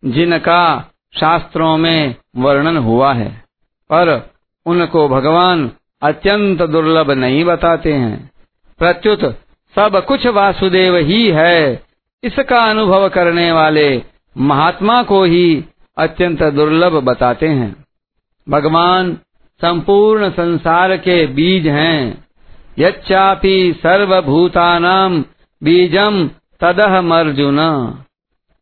[0.06, 3.30] जिनका शास्त्रों में वर्णन हुआ है।
[3.92, 4.30] पर
[4.66, 5.72] उनको भगवान
[6.02, 8.32] अत्यंत दुर्लभ नहीं बताते हैं।
[8.80, 9.22] प्रत्युत
[9.76, 11.84] सब कुछ वासुदेव ही है।
[12.24, 14.04] इसका अनुभव करने वाले
[14.38, 15.66] महात्मा को ही
[15.98, 17.86] अत्यंत दुर्लभ बताते हैं।
[18.50, 19.14] भगवान
[19.62, 22.26] संपूर्ण संसार के बीज हैं।
[22.80, 25.26] यच्चापि सर्वभूतानाम
[25.62, 26.28] बीजम
[26.62, 27.60] तदह अर्जुन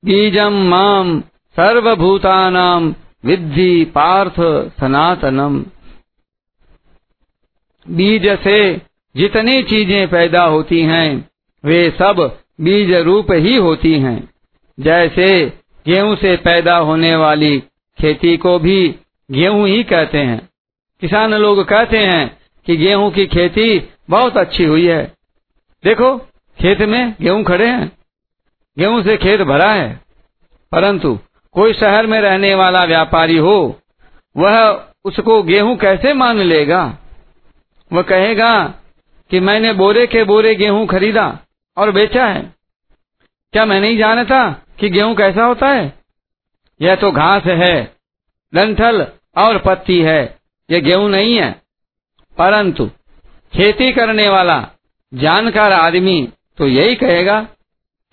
[0.04, 1.20] बीजम माम
[1.56, 2.94] सर्वभूतानाम
[3.26, 4.40] विद्धि पार्थ
[4.80, 5.60] सनातनम।
[7.86, 8.58] बीज से
[9.16, 11.30] जितनी चीज़ें पैदा होती हैं,
[11.64, 12.22] वे सब
[12.62, 14.18] बीज रूप ही होती हैं।
[14.78, 15.28] जैसे
[15.86, 17.58] गेहूँ से पैदा होने वाली
[18.00, 18.96] खेती को भी
[19.30, 20.40] गेहूँ ही कहते हैं।
[21.02, 22.26] किसान लोग कहते हैं
[22.68, 23.68] कि गेहूँ की खेती
[24.10, 25.04] बहुत अच्छी हुई है।
[25.84, 26.16] देखो
[26.60, 27.92] खेत में गेहूँ खड़े हैं,
[28.78, 29.90] गेहूँ से खेत भरा है।
[30.72, 31.18] परंतु
[31.56, 33.80] कोई शहर में रहने वाला व्यापारी हो,
[34.36, 34.60] वह
[35.06, 36.84] उसको गेहूँ कैसे मान लेगा?
[37.92, 38.54] वह कहेगा
[39.32, 41.28] कि मैंने बोरे के बोरे गेहूँ खरीदा
[41.78, 42.42] और बेचा है।
[43.54, 44.50] क्या मैं नहीं जानता
[44.80, 45.94] कि गेहूँ कैसा होता है?
[46.80, 47.84] यह तो घास है,
[48.54, 49.06] डंठल
[49.38, 50.22] और पत्ती है
[50.70, 51.52] यह गेहूँ नहीं है।
[52.38, 52.86] परंतु
[53.54, 54.58] खेती करने वाला
[55.14, 56.22] जानकार आदमी
[56.58, 57.40] तो यही कहेगा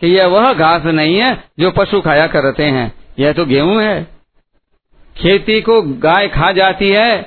[0.02, 4.02] कि यह वह घास नहीं है जो पशु खाया करते हैं। यह तो गेहूँ है।
[5.16, 7.22] खेती को गाय खा जाती है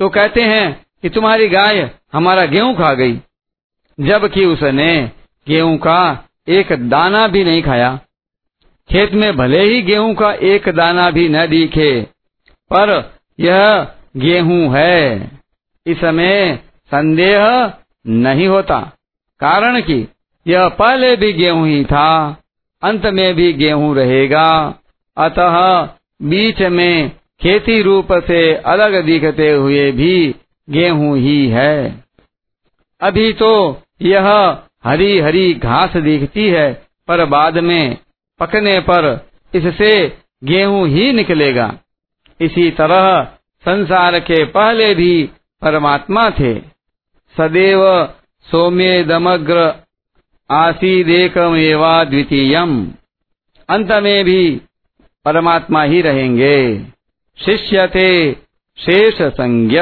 [0.00, 0.66] तो कहते हैं
[1.02, 1.78] कि तुम्हारी गाय
[2.12, 3.16] हमारा गेहूँ खा गई।
[3.98, 4.90] जबकि उसने
[5.46, 6.00] गेहूँ का
[6.48, 7.98] एक दाना भी नहीं खाया।
[8.90, 12.00] खेत में भले ही गेहूँ का एक दाना भी न दिखे,
[12.70, 12.90] पर
[13.38, 13.86] यह
[14.16, 15.30] गेहूँ है।
[15.86, 16.58] इसमें
[16.90, 17.72] संदेह
[18.04, 18.78] नहीं होता।
[19.40, 20.06] कारण कि?
[20.46, 22.42] यह पहले भी गेहूँ ही था,
[22.82, 24.48] अंत में भी गेहूँ रहेगा।
[25.16, 25.56] अतः
[26.22, 27.10] बीच में
[27.42, 30.34] खेती रूप से अलग दिखते हुए भी
[30.70, 32.04] गेहूँ ही है।
[33.00, 34.28] अभी तो यह
[34.84, 36.72] हरी हरी घास दिखती है,
[37.08, 37.96] पर बाद में
[38.40, 41.72] पकने पर इससे गेहूँ ही निकलेगा।
[42.40, 43.24] इसी तरह
[43.64, 45.30] संसार के पहले भी
[45.62, 46.54] परमात्मा थे।
[47.34, 47.82] सदैव
[48.46, 49.85] सोम्य, दमग्र
[50.50, 52.90] आसीदेकमेवा द्वितीयम
[53.68, 54.60] अंत में भी
[55.24, 56.86] परमात्मा ही रहेंगे।
[57.44, 58.32] शिष्य थे
[58.78, 59.78] शेष संज्ञ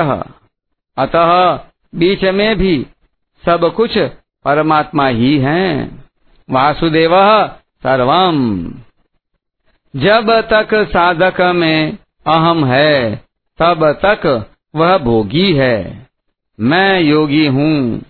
[0.99, 1.55] अतः
[1.95, 2.87] बीच में भी
[3.47, 3.99] सब कुछ
[4.45, 6.05] परमात्मा ही हैं।
[6.51, 7.11] वासुदेव
[7.83, 8.69] सर्वम।
[9.97, 13.17] जब तक साधक में अहम है,
[13.59, 16.07] तब तक वह भोगी है।
[16.61, 18.03] मैं योगी हूँ।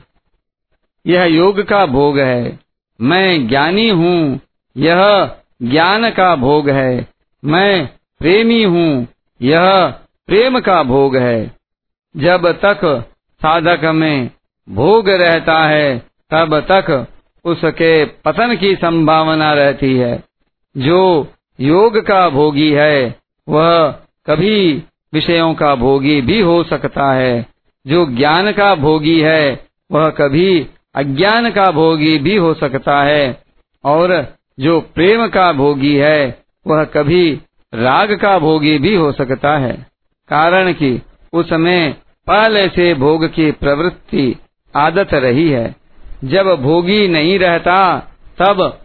[1.06, 2.58] यह योग का भोग है।
[3.00, 4.40] मैं ज्ञानी हूँ,
[4.76, 5.30] यह
[5.62, 7.06] ज्ञान का भोग है।
[7.44, 7.86] मैं
[8.18, 9.06] प्रेमी हूँ,
[9.42, 9.94] यह
[10.26, 11.56] प्रेम का भोग है।
[12.16, 13.10] जब तक
[13.42, 14.30] साधक में
[14.70, 15.98] भोग रहता है,
[16.30, 17.06] तब तक
[17.44, 20.24] उसके पतन की संभावना रहती है।
[20.76, 21.28] जो
[21.60, 23.16] योग का भोगी है,
[23.48, 23.90] वह
[24.26, 24.82] कभी
[25.12, 27.46] विषयों का भोगी भी हो सकता है।
[27.86, 33.42] जो ज्ञान का भोगी है, वह कभी अज्ञान का भोगी भी हो सकता है,
[33.84, 37.40] और जो प्रेम का भोगी है, वह कभी
[37.74, 39.86] राग का भोगी भी हो सकता है।
[40.28, 41.94] कारण कि उसमें
[42.26, 44.36] पहले से भोग की प्रवृत्ति
[44.76, 45.76] आदत रही है।
[46.24, 47.98] जब भोगी नहीं रहता,
[48.38, 48.80] तब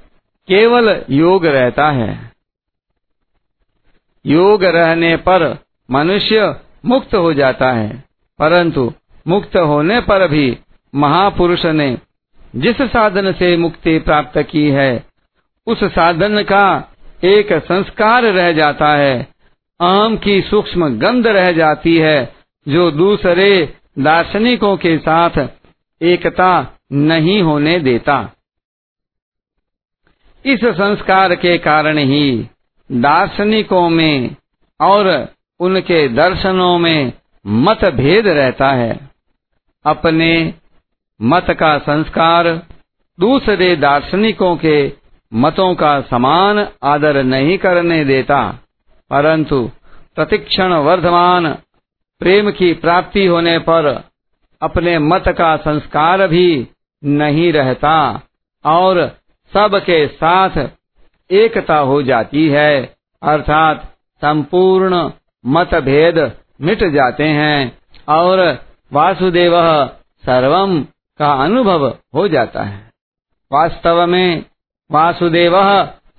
[0.48, 2.32] केवल योग रहता है।
[4.26, 5.58] योग रहने पर
[5.92, 6.56] मनुष्य
[6.86, 8.04] मुक्त हो जाता है,
[8.40, 8.94] परंतु
[9.28, 10.58] मुक्त होने पर भी
[10.96, 11.98] महापुरुष ने
[12.56, 15.04] जिस साधन से मुक्ति प्राप्त की है,
[15.68, 19.28] उस साधन का एक संस्कार रह जाता है।
[19.82, 22.36] आम की सूक्ष्म गंध रह जाती है,
[22.68, 25.50] जो दूसरे दार्शनिकों के साथ
[26.02, 28.32] एकता नहीं होने देता।
[30.46, 32.48] इस संस्कार के कारण ही
[32.92, 34.36] दार्शनिकों में
[34.82, 35.30] और
[35.60, 37.14] उनके दर्शनों में
[37.48, 39.10] मतभेद रहता है।
[39.86, 40.54] अपने
[41.22, 42.48] मत का संस्कार
[43.20, 44.94] दूसरे दार्शनिकों के
[45.34, 48.60] मतों का समान आदर नहीं करने देता।
[49.10, 49.72] परंतु
[50.16, 51.54] प्रतिक्षण वर्धमान
[52.22, 53.86] प्रेम की प्राप्ति होने पर
[54.62, 56.68] अपने मत का संस्कार भी
[57.04, 58.22] नहीं रहता
[58.66, 59.18] और
[59.54, 60.70] सबके साथ
[61.32, 63.84] एकता हो जाती है, अर्थात
[64.22, 65.12] संपूर्ण
[65.46, 66.18] मतभेद
[66.62, 67.78] मिट जाते हैं
[68.10, 68.40] और
[68.94, 69.54] वासुदेव
[70.24, 70.86] सर्वम
[71.20, 72.82] का अनुभव हो जाता है।
[73.52, 74.46] वास्तव में
[74.90, 75.54] वासुदेव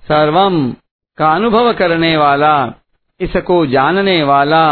[0.07, 0.71] सर्वम
[1.17, 2.53] का अनुभव करने वाला
[3.19, 4.65] इसको जानने वाला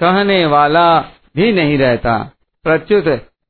[0.00, 1.00] कहने वाला
[1.36, 2.16] भी नहीं रहता।
[2.64, 3.06] प्रत्युत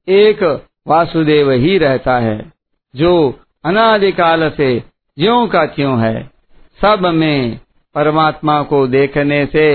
[0.08, 0.42] एक
[0.86, 2.52] वासुदेव ही रहता है,
[2.94, 4.78] जो अनादिकाल से
[5.18, 6.30] ज्यो का क्यों है।
[6.80, 7.60] सब में
[7.94, 9.66] परमात्मा को देखने से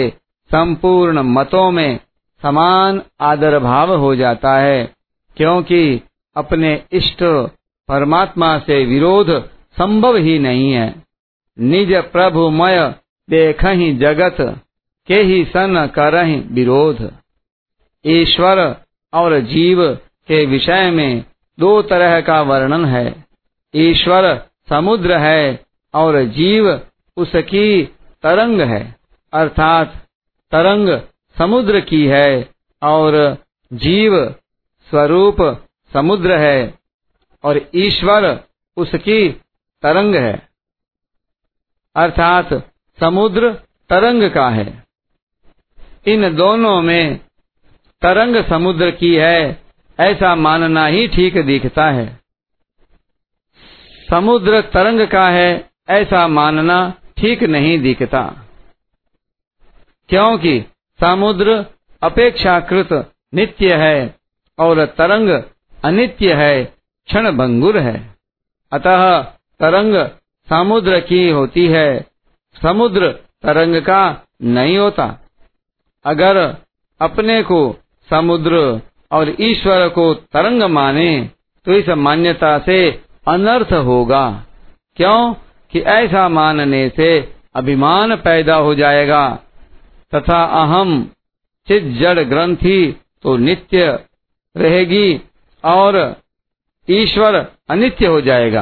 [0.51, 1.99] संपूर्ण मतों में
[2.41, 4.83] समान आदर भाव हो जाता है,
[5.37, 6.01] क्योंकि
[6.37, 7.23] अपने इष्ट
[7.89, 9.29] परमात्मा से विरोध
[9.77, 11.03] संभव ही नहीं है।
[11.59, 12.95] निज प्रभुमय
[13.29, 14.37] देख ही जगत,
[15.07, 17.11] के ही सन कर विरोध।
[18.05, 18.75] ईश्वर
[19.13, 19.93] और जीव
[20.27, 21.25] के विषय में
[21.59, 23.25] दो तरह का वर्णन है।
[23.75, 26.81] ईश्वर समुद्र है और जीव
[27.17, 27.83] उसकी
[28.23, 28.95] तरंग है,
[29.33, 29.93] अर्थात
[30.51, 30.89] तरंग
[31.37, 32.49] समुद्र की है
[32.81, 33.37] और
[33.73, 34.35] जीव
[34.89, 35.41] स्वरूप
[35.93, 36.79] समुद्र है
[37.43, 38.43] और ईश्वर
[38.77, 39.29] उसकी
[39.83, 40.49] तरंग है।
[41.95, 43.53] अर्थात समुद्र
[43.89, 44.83] तरंग का है।
[46.07, 47.17] इन दोनों में
[48.01, 49.63] तरंग समुद्र की है,
[49.99, 52.19] ऐसा मानना ही ठीक दिखता है।
[54.09, 58.43] समुद्र तरंग का है, ऐसा मानना ठीक नहीं दिखता।
[60.09, 60.65] क्योंकि
[60.99, 61.65] समुद्र
[62.01, 64.15] अपेक्षाकृत नित्य है
[64.59, 65.43] और तरंग
[65.85, 66.63] अनित्य है
[67.07, 68.15] क्षण भंगुर है।
[68.71, 69.21] अतः
[69.59, 70.09] तरंग
[70.49, 72.05] समुद्र की होती है।
[72.61, 73.11] समुद्र
[73.43, 75.19] तरंग का नहीं होता।
[76.05, 76.55] अगर
[77.01, 77.75] अपने को
[78.09, 81.29] समुद्र और ईश्वर को तरंग माने
[81.65, 84.45] तो इस मान्यता से अनर्थ होगा।
[84.95, 85.33] क्यों?
[85.71, 89.39] कि ऐसा मानने से अभिमान पैदा हो जाएगा।
[90.15, 91.11] तथा अहम
[91.67, 93.99] चित जड़ ग्रंथि तो नित्य
[94.57, 95.21] रहेगी।
[95.67, 96.21] और
[96.89, 97.35] ईश्वर
[97.69, 98.61] अनित्य हो जाएगा।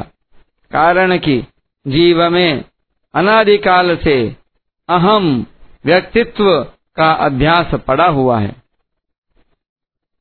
[0.71, 1.43] कारण कि
[1.87, 2.63] जीव में
[3.15, 4.35] अनादिकाल से
[4.89, 5.45] अहम
[5.85, 6.63] व्यक्तित्व
[6.95, 8.55] का अभ्यास पड़ा हुआ है।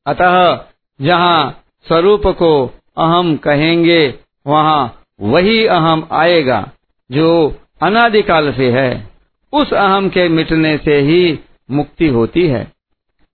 [0.05, 0.65] अतः
[1.01, 2.65] जहाँ स्वरूप को
[2.97, 6.71] अहम कहेंगे, वहाँ वही अहम आएगा
[7.11, 9.09] जो अनादिकाल से है।
[9.53, 11.39] उस अहम के मिटने से ही
[11.71, 12.71] मुक्ति होती है।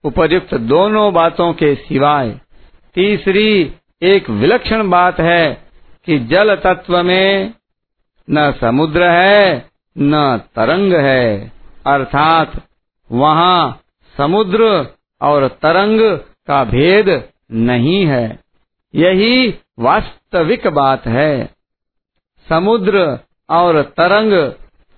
[0.03, 2.39] उपयुक्त दोनों बातों के सिवाय
[2.95, 5.67] तीसरी एक विलक्षण बात है
[6.05, 7.53] कि जल तत्व में
[8.29, 11.51] न समुद्र है, न तरंग है।
[11.85, 12.51] अर्थात
[13.11, 13.81] वहाँ
[14.17, 14.87] समुद्र
[15.21, 18.39] और तरंग का भेद नहीं है।
[18.95, 21.49] यही वास्तविक बात है।
[22.49, 23.19] समुद्र
[23.49, 24.33] और तरंग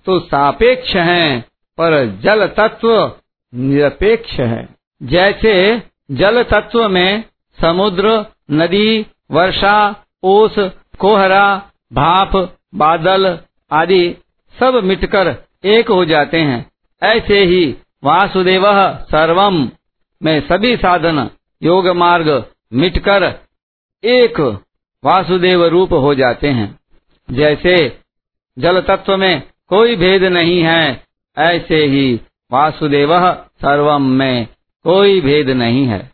[0.06, 1.40] तो सापेक्ष हैं,
[1.78, 3.12] पर जल तत्व
[3.54, 4.68] निरपेक्ष है।
[5.02, 7.24] जैसे जल तत्व में
[7.60, 10.54] समुद्र, नदी, वर्षा, ओस,
[10.98, 13.38] कोहरा, भाप, बादल
[13.72, 14.16] आदि
[14.60, 16.70] सब मिटकर एक हो जाते हैं।
[17.02, 18.62] ऐसे ही वासुदेव
[19.02, 19.70] सर्वम
[20.22, 21.30] में सभी साधन,
[21.62, 23.38] योग मार्ग मिटकर
[24.04, 24.40] एक
[25.04, 26.80] वासुदेव रूप हो जाते हैं।
[27.30, 27.98] जैसे
[28.58, 31.04] जल तत्व में कोई भेद नहीं है,
[31.38, 32.20] ऐसे ही
[32.52, 34.48] वासुदेव सर्वम में
[34.84, 36.13] कोई भेद नहीं है।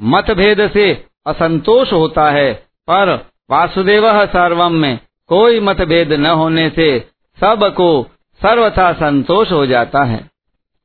[0.00, 2.54] मतभेद से असंतोष होता है,
[2.90, 8.02] पर वासुदेव सर्वम में कोई मतभेद न होने से सबको
[8.42, 10.30] सर्वथा संतोष हो जाता है।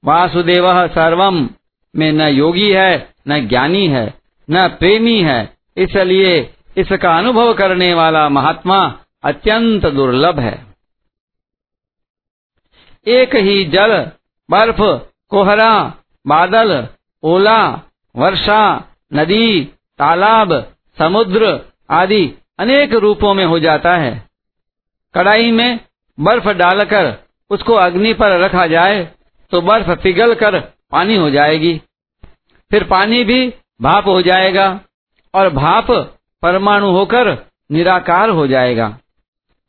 [0.05, 1.49] वासुदेव सर्वम
[1.95, 4.13] में न योगी है, न ज्ञानी है,
[4.49, 10.65] न प्रेमी है, इसलिए इसका अनुभव करने वाला महात्मा अत्यंत दुर्लभ है।
[13.07, 14.11] एक ही जल,
[14.51, 14.81] बर्फ़,
[15.29, 15.93] कोहरा,
[16.27, 16.87] बादल,
[17.23, 17.81] ओला,
[18.15, 19.63] वर्षा नदी,
[19.99, 20.53] तालाब,
[20.97, 21.59] समुद्र
[21.89, 22.23] आदि
[22.59, 24.11] अनेक रूपों में हो जाता है।
[25.15, 25.79] कड़ाई में
[26.17, 27.13] बर्फ़ डालकर
[27.51, 29.03] उसको अग्नि पर रखा जाए
[29.51, 30.59] तो बर्फ़ पिघल कर
[30.91, 31.73] पानी हो जाएगी।
[32.71, 33.47] फिर पानी भी
[33.81, 34.67] भाप हो जाएगा
[35.33, 35.91] और भाप
[36.43, 37.37] परमाणु होकर
[37.69, 38.97] निराकार हो जाएगा।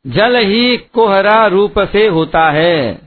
[0.05, 2.99] जल ही कोहरा रूप से होता है,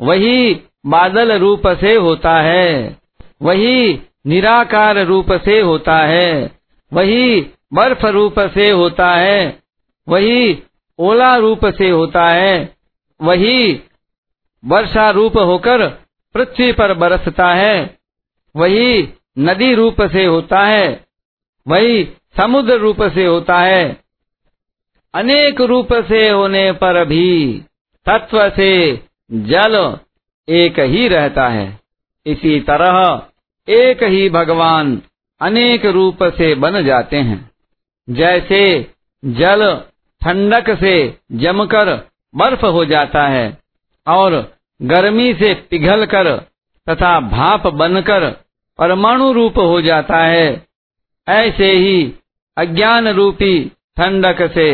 [0.00, 0.54] वही
[0.86, 2.96] बादल रूप से होता है,
[3.42, 3.94] वही
[4.26, 6.58] निराकार रूप से होता है।
[6.92, 7.40] वही
[7.72, 9.62] बर्फ़ रूप से होता है।
[10.08, 10.62] वही
[10.98, 12.76] ओला रूप से होता है।
[13.22, 13.80] वही
[14.64, 15.88] वर्षा रूप होकर
[16.34, 17.98] पृथ्वी पर बरसता है।
[18.56, 19.08] वही
[19.38, 21.04] नदी रूप से होता है।
[21.68, 22.04] वही
[22.36, 23.96] समुद्र रूप से होता है।
[25.14, 27.62] अनेक रूप से होने पर भी
[28.06, 29.00] तत्व से
[29.32, 29.98] जल
[30.48, 31.80] एक ही रहता है।
[32.26, 33.22] इसी तरह
[33.68, 35.00] एक ही भगवान
[35.40, 37.38] अनेक रूप से बन जाते हैं।
[38.08, 38.60] जैसे
[39.22, 39.64] जल
[40.22, 40.96] ठंडक से
[41.32, 41.92] जमकर
[42.34, 43.46] बर्फ़ हो जाता है
[44.06, 44.34] और
[44.80, 46.36] गर्मी से पिघलकर
[46.86, 48.28] तथा भाप बनकर
[48.78, 50.66] परमाणु रूप हो जाता है,
[51.26, 52.12] ऐसे ही
[52.56, 53.58] अज्ञान रूपी
[53.96, 54.66] ठंडक से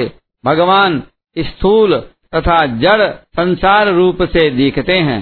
[0.44, 1.02] भगवान
[1.36, 1.96] स्थूल
[2.34, 5.20] तथा जड़ संसार रूप से दिखते हैं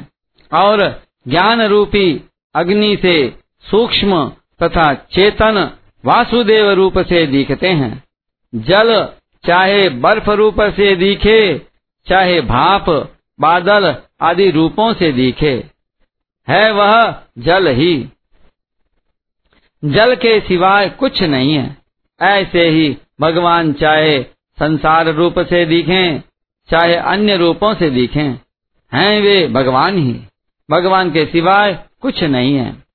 [0.53, 0.81] और
[1.29, 2.07] ज्ञान रूपी
[2.55, 3.17] अग्नि से
[3.61, 4.33] सूक्ष्म
[4.63, 5.71] तथा चेतन
[6.05, 8.05] वासुदेव रूप से दिखते हैं।
[8.55, 9.09] जल
[9.47, 11.59] चाहे बर्फ़ रूप से दिखे,
[12.07, 15.65] चाहे भाप, बादल आदि रूपों से दिखे,
[16.49, 18.09] है वह जल ही।
[19.85, 21.77] जल के सिवाय कुछ नहीं है।
[22.23, 24.23] ऐसे ही भगवान चाहे
[24.59, 26.21] संसार रूप से दिखें,
[26.71, 28.31] चाहे अन्य रूपों से दिखें,
[28.95, 30.21] हैं वे भगवान ही।
[30.71, 32.88] भगवान के सिवाय कुछ नहीं है।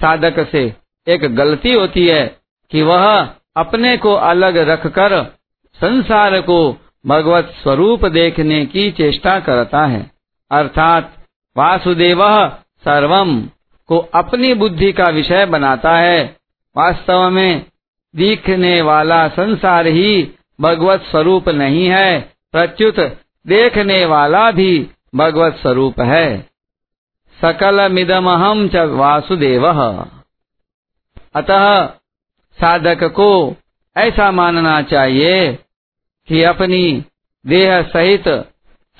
[0.00, 0.72] साधक से।
[1.06, 2.26] एक गलती होती है
[2.70, 5.22] कि वह अपने को अलग रखकर
[5.80, 6.58] संसार को
[7.06, 10.10] भगवत स्वरूप देखने की चेष्टा करता है।
[10.50, 11.12] अर्थात
[11.56, 12.18] वासुदेव
[12.84, 13.40] सर्वम
[13.88, 16.36] को अपनी बुद्धि का विषय बनाता है।
[16.76, 17.66] वास्तव में
[18.16, 22.20] दिखने वाला संसार ही भगवत स्वरूप नहीं है
[22.52, 22.98] प्रत्युत
[23.46, 26.48] देखने वाला भी भगवत स्वरूप है।
[27.42, 29.66] सकल मिदमहम च वासुदेव।
[31.34, 31.86] अतः
[32.58, 33.56] साधक को
[33.96, 35.52] ऐसा मानना चाहिए
[36.28, 37.04] कि अपनी
[37.46, 38.28] देह सहित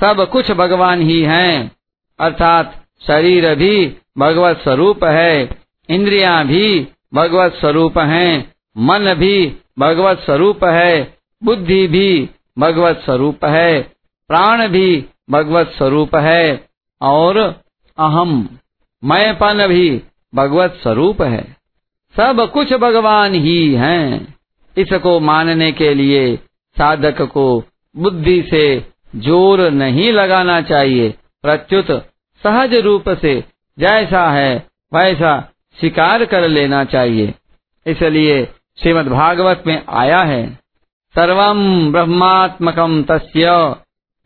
[0.01, 1.72] सब कुछ भगवान ही हैं,
[2.20, 2.74] अर्थात
[3.07, 5.59] शरीर भी भगवत स्वरूप है,
[5.89, 13.82] इंद्रियाँ भी भगवत स्वरूप हैं, मन भी भगवत स्वरूप है, बुद्धि भी भगवत स्वरूप है,
[14.28, 16.68] प्राण भी भगवत स्वरूप है,
[17.03, 17.61] और
[17.99, 18.49] अहम।
[19.05, 20.03] मैंपन भी
[20.34, 21.57] भगवत स्वरूप है।
[22.16, 24.34] सब कुछ भगवान ही हैं।
[24.78, 26.36] इसको मानने के लिए
[26.76, 27.64] साधक को
[27.97, 28.64] बुद्धि से
[29.16, 31.90] ज़ोर नहीं लगाना चाहिए। प्रत्युत
[32.42, 33.44] सहज रूप से
[33.78, 37.34] जैसा है, वैसा स्वीकार कर लेना चाहिए।
[37.86, 38.44] इसलिए
[38.78, 40.59] श्रीमद् भागवत में आया है
[41.14, 43.74] सर्वम ब्रह्मात्मकम तस्य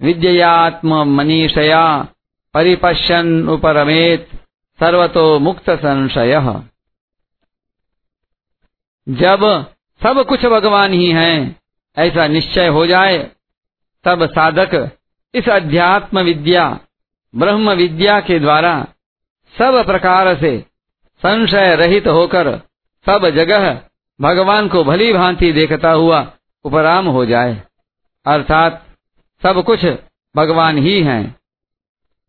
[0.03, 2.09] विद्यात्म मनीषया
[2.55, 4.28] परिपश्यन उपरमेत
[4.80, 6.62] सर्वतो मुक्त संशय
[9.09, 9.66] जब
[10.03, 11.61] सब कुछ भगवान ही हैं,
[11.98, 13.30] ऐसा निश्चय हो जाए,
[14.05, 14.90] तब साधक
[15.34, 16.80] इस अध्यात्म विद्या
[17.36, 18.86] ब्रह्म विद्या के द्वारा
[19.59, 20.64] सब प्रकार से
[21.22, 22.57] संशय रहित होकर
[23.07, 23.80] सब जगह
[24.20, 26.32] भगवान को भली भांति देखता हुआ
[26.64, 27.62] उपराम हो जाए।
[28.26, 28.86] अर्थात
[29.42, 29.86] सब कुछ
[30.36, 31.39] भगवान ही हैं।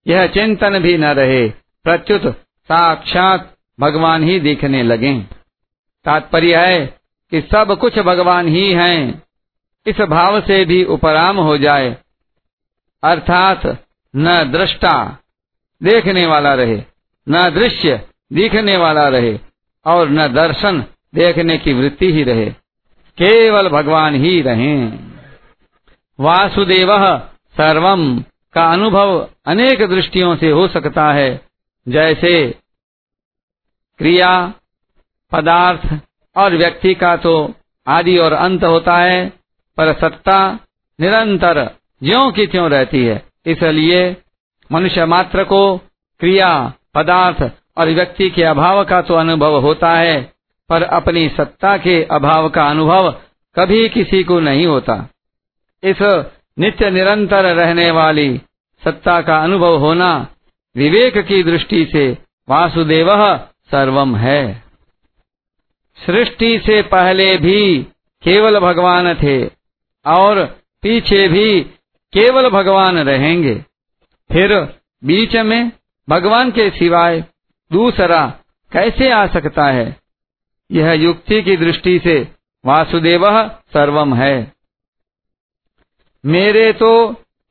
[0.07, 1.49] यह चिंतन भी न रहे।
[1.83, 2.27] प्रत्युत
[2.63, 5.19] साक्षात भगवान ही दिखने लगे।
[6.05, 6.85] तात्पर्य है
[7.31, 9.23] कि सब कुछ भगवान ही हैं।
[9.87, 11.97] इस भाव से भी उपराम हो जाए।
[13.03, 13.85] अर्थात
[14.15, 15.17] न दृष्टा
[15.83, 16.83] देखने वाला रहे,
[17.29, 18.01] न दृश्य
[18.33, 19.39] दिखने वाला रहे,
[19.85, 20.85] और न दर्शन
[21.15, 22.49] देखने की वृत्ति ही रहे।
[23.17, 24.85] केवल भगवान ही रहे।
[26.19, 27.17] वासुदेव
[27.57, 28.23] सर्वम।
[28.53, 31.29] का अनुभव अनेक दृष्टियों से हो सकता है।
[31.87, 32.33] जैसे
[33.99, 34.53] क्रिया,
[35.31, 35.99] पदार्थ
[36.35, 37.53] और व्यक्ति का तो
[37.87, 39.29] आदि और अंत होता है,
[39.77, 40.59] पर सत्ता
[40.99, 41.63] निरंतर
[42.03, 44.17] ज्यो की त्यों रहती है। इसलिए
[44.71, 45.77] मनुष्य मात्र को
[46.21, 50.33] क्रिया, पदार्थ और व्यक्ति के अभाव का तो अनुभव होता है,
[50.69, 53.11] पर अपनी सत्ता के अभाव का अनुभव
[53.55, 54.95] कभी किसी को नहीं होता।
[55.83, 56.01] इस
[56.59, 58.41] नित्य निरंतर रहने वाली
[58.83, 60.27] सत्ता का अनुभव होना
[60.75, 62.17] विवेक की दृष्टि से
[62.49, 63.09] वासुदेव
[63.71, 64.63] सर्वम है।
[66.05, 67.83] सृष्टि से पहले भी
[68.23, 69.45] केवल भगवान थे
[70.05, 70.45] और
[70.81, 71.61] पीछे भी
[72.13, 73.55] केवल भगवान रहेंगे।
[74.31, 74.57] फिर
[75.03, 75.71] बीच में
[76.09, 77.23] भगवान के सिवाय
[77.71, 78.33] दूसरा
[78.71, 79.95] कैसे आ सकता है?
[80.71, 82.27] यह युक्ति की दृष्टि से
[82.65, 84.53] वासुदेव सर्वम है।
[86.23, 86.91] मेरे तो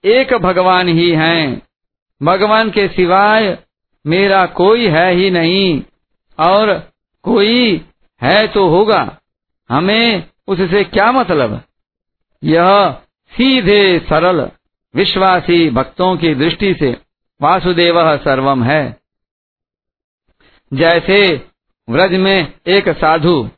[0.04, 1.62] एक भगवान ही हैं।
[2.22, 3.58] भगवान के सिवाय
[4.04, 5.82] मेरा कोई है ही नहीं,
[6.38, 6.92] और
[7.24, 7.84] कोई
[8.22, 9.18] है तो होगा।
[9.70, 11.62] हमें उससे क्या मतलब?
[12.44, 12.90] यह
[13.32, 14.50] सीधे सरल
[14.94, 16.96] विश्वासी भक्तों की दृष्टि से
[17.40, 19.00] वासुदेव सर्वम है।
[20.72, 21.46] जैसे
[21.88, 23.50] व्रज में एक साधु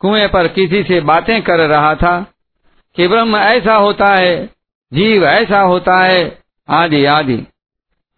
[0.00, 2.20] कुएँ पर किसी से बातें कर रहा था
[2.96, 4.55] कि ब्रह्म ऐसा होता है
[4.92, 7.38] जीव ऐसा होता है, आदि आदि।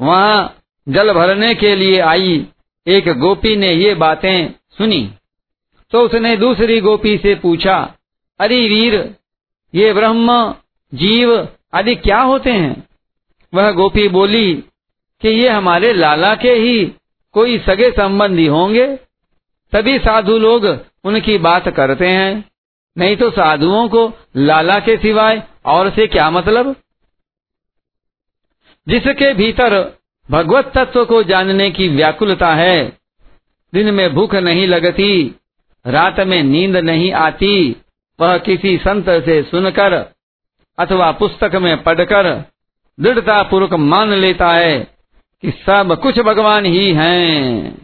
[0.00, 0.56] वहाँ
[0.88, 2.46] जल भरने के लिए आई
[2.86, 5.10] एक गोपी ने ये बातें सुनी।
[5.90, 7.94] तो उसने दूसरी गोपी से पूछा,
[8.40, 9.14] अरे वीर,
[9.74, 10.54] ये ब्रह्म
[10.94, 12.88] जीव आदि क्या होते हैं?
[13.54, 14.54] वह गोपी बोली,
[15.22, 16.84] कि ये हमारे लाला के ही
[17.32, 18.86] कोई सगे संबंधी होंगे।
[19.72, 20.64] तभी साधु लोग
[21.04, 22.44] उनकी बात करते हैं।
[22.96, 26.76] नहीं तो साधुओं को लाला के सिवाय और से क्या मतलब?
[28.86, 29.98] जिसके भीतर
[30.30, 32.98] भगवत तत्व को जानने की व्याकुलता है,
[33.72, 35.34] दिन में भूख नहीं लगती,
[35.86, 37.76] रात में नींद नहीं आती,
[38.20, 39.92] वह किसी संत से सुनकर
[40.78, 42.44] अथवा पुस्तक में पढ़कर
[43.00, 44.78] दृढ़ता पूर्वक मान लेता है
[45.42, 47.74] कि सब कुछ भगवान ही हैं।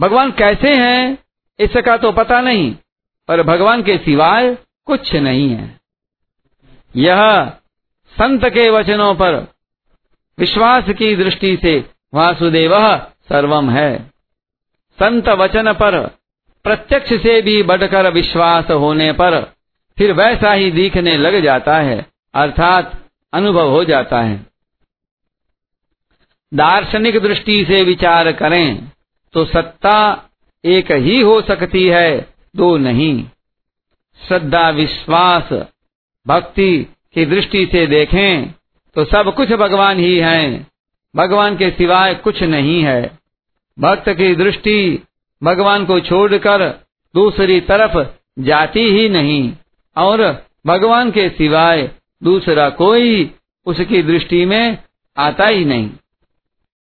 [0.00, 1.18] भगवान कैसे हैं,
[1.60, 2.74] इसका तो पता नहीं,
[3.28, 5.80] पर भगवान के सिवाय कुछ नहीं है।
[6.96, 7.20] यह
[8.16, 9.34] संत के वचनों पर
[10.38, 11.78] विश्वास की दृष्टि से
[12.14, 12.72] वासुदेव
[13.28, 13.90] सर्वम है।
[14.98, 16.00] संत वचन पर
[16.64, 19.40] प्रत्यक्ष से भी बढ़कर विश्वास होने पर
[19.98, 22.96] फिर वैसा ही दिखने लग जाता है, अर्थात
[23.32, 24.46] अनुभव हो जाता है।
[26.52, 28.92] दार्शनिक दृष्टि से विचार करें
[29.34, 30.28] तो सत्ता
[30.64, 33.24] एक ही हो सकती है, दो नहीं।
[34.20, 35.48] श्रद्धा, विश्वास
[36.26, 36.70] भक्ति
[37.14, 38.50] की दृष्टि से देखें
[38.96, 40.66] तो सब कुछ भगवान ही है।
[41.14, 43.18] भगवान के सिवाय कुछ नहीं है।
[43.78, 45.02] भक्त की दृष्टि
[45.42, 46.62] भगवान को छोड़कर
[47.14, 47.96] दूसरी तरफ़
[48.38, 49.52] जाती ही नहीं,
[49.96, 50.22] और
[50.66, 51.90] भगवान के सिवाय
[52.22, 53.30] दूसरा कोई
[53.66, 54.78] उसकी दृष्टि में
[55.16, 55.90] आता ही नहीं।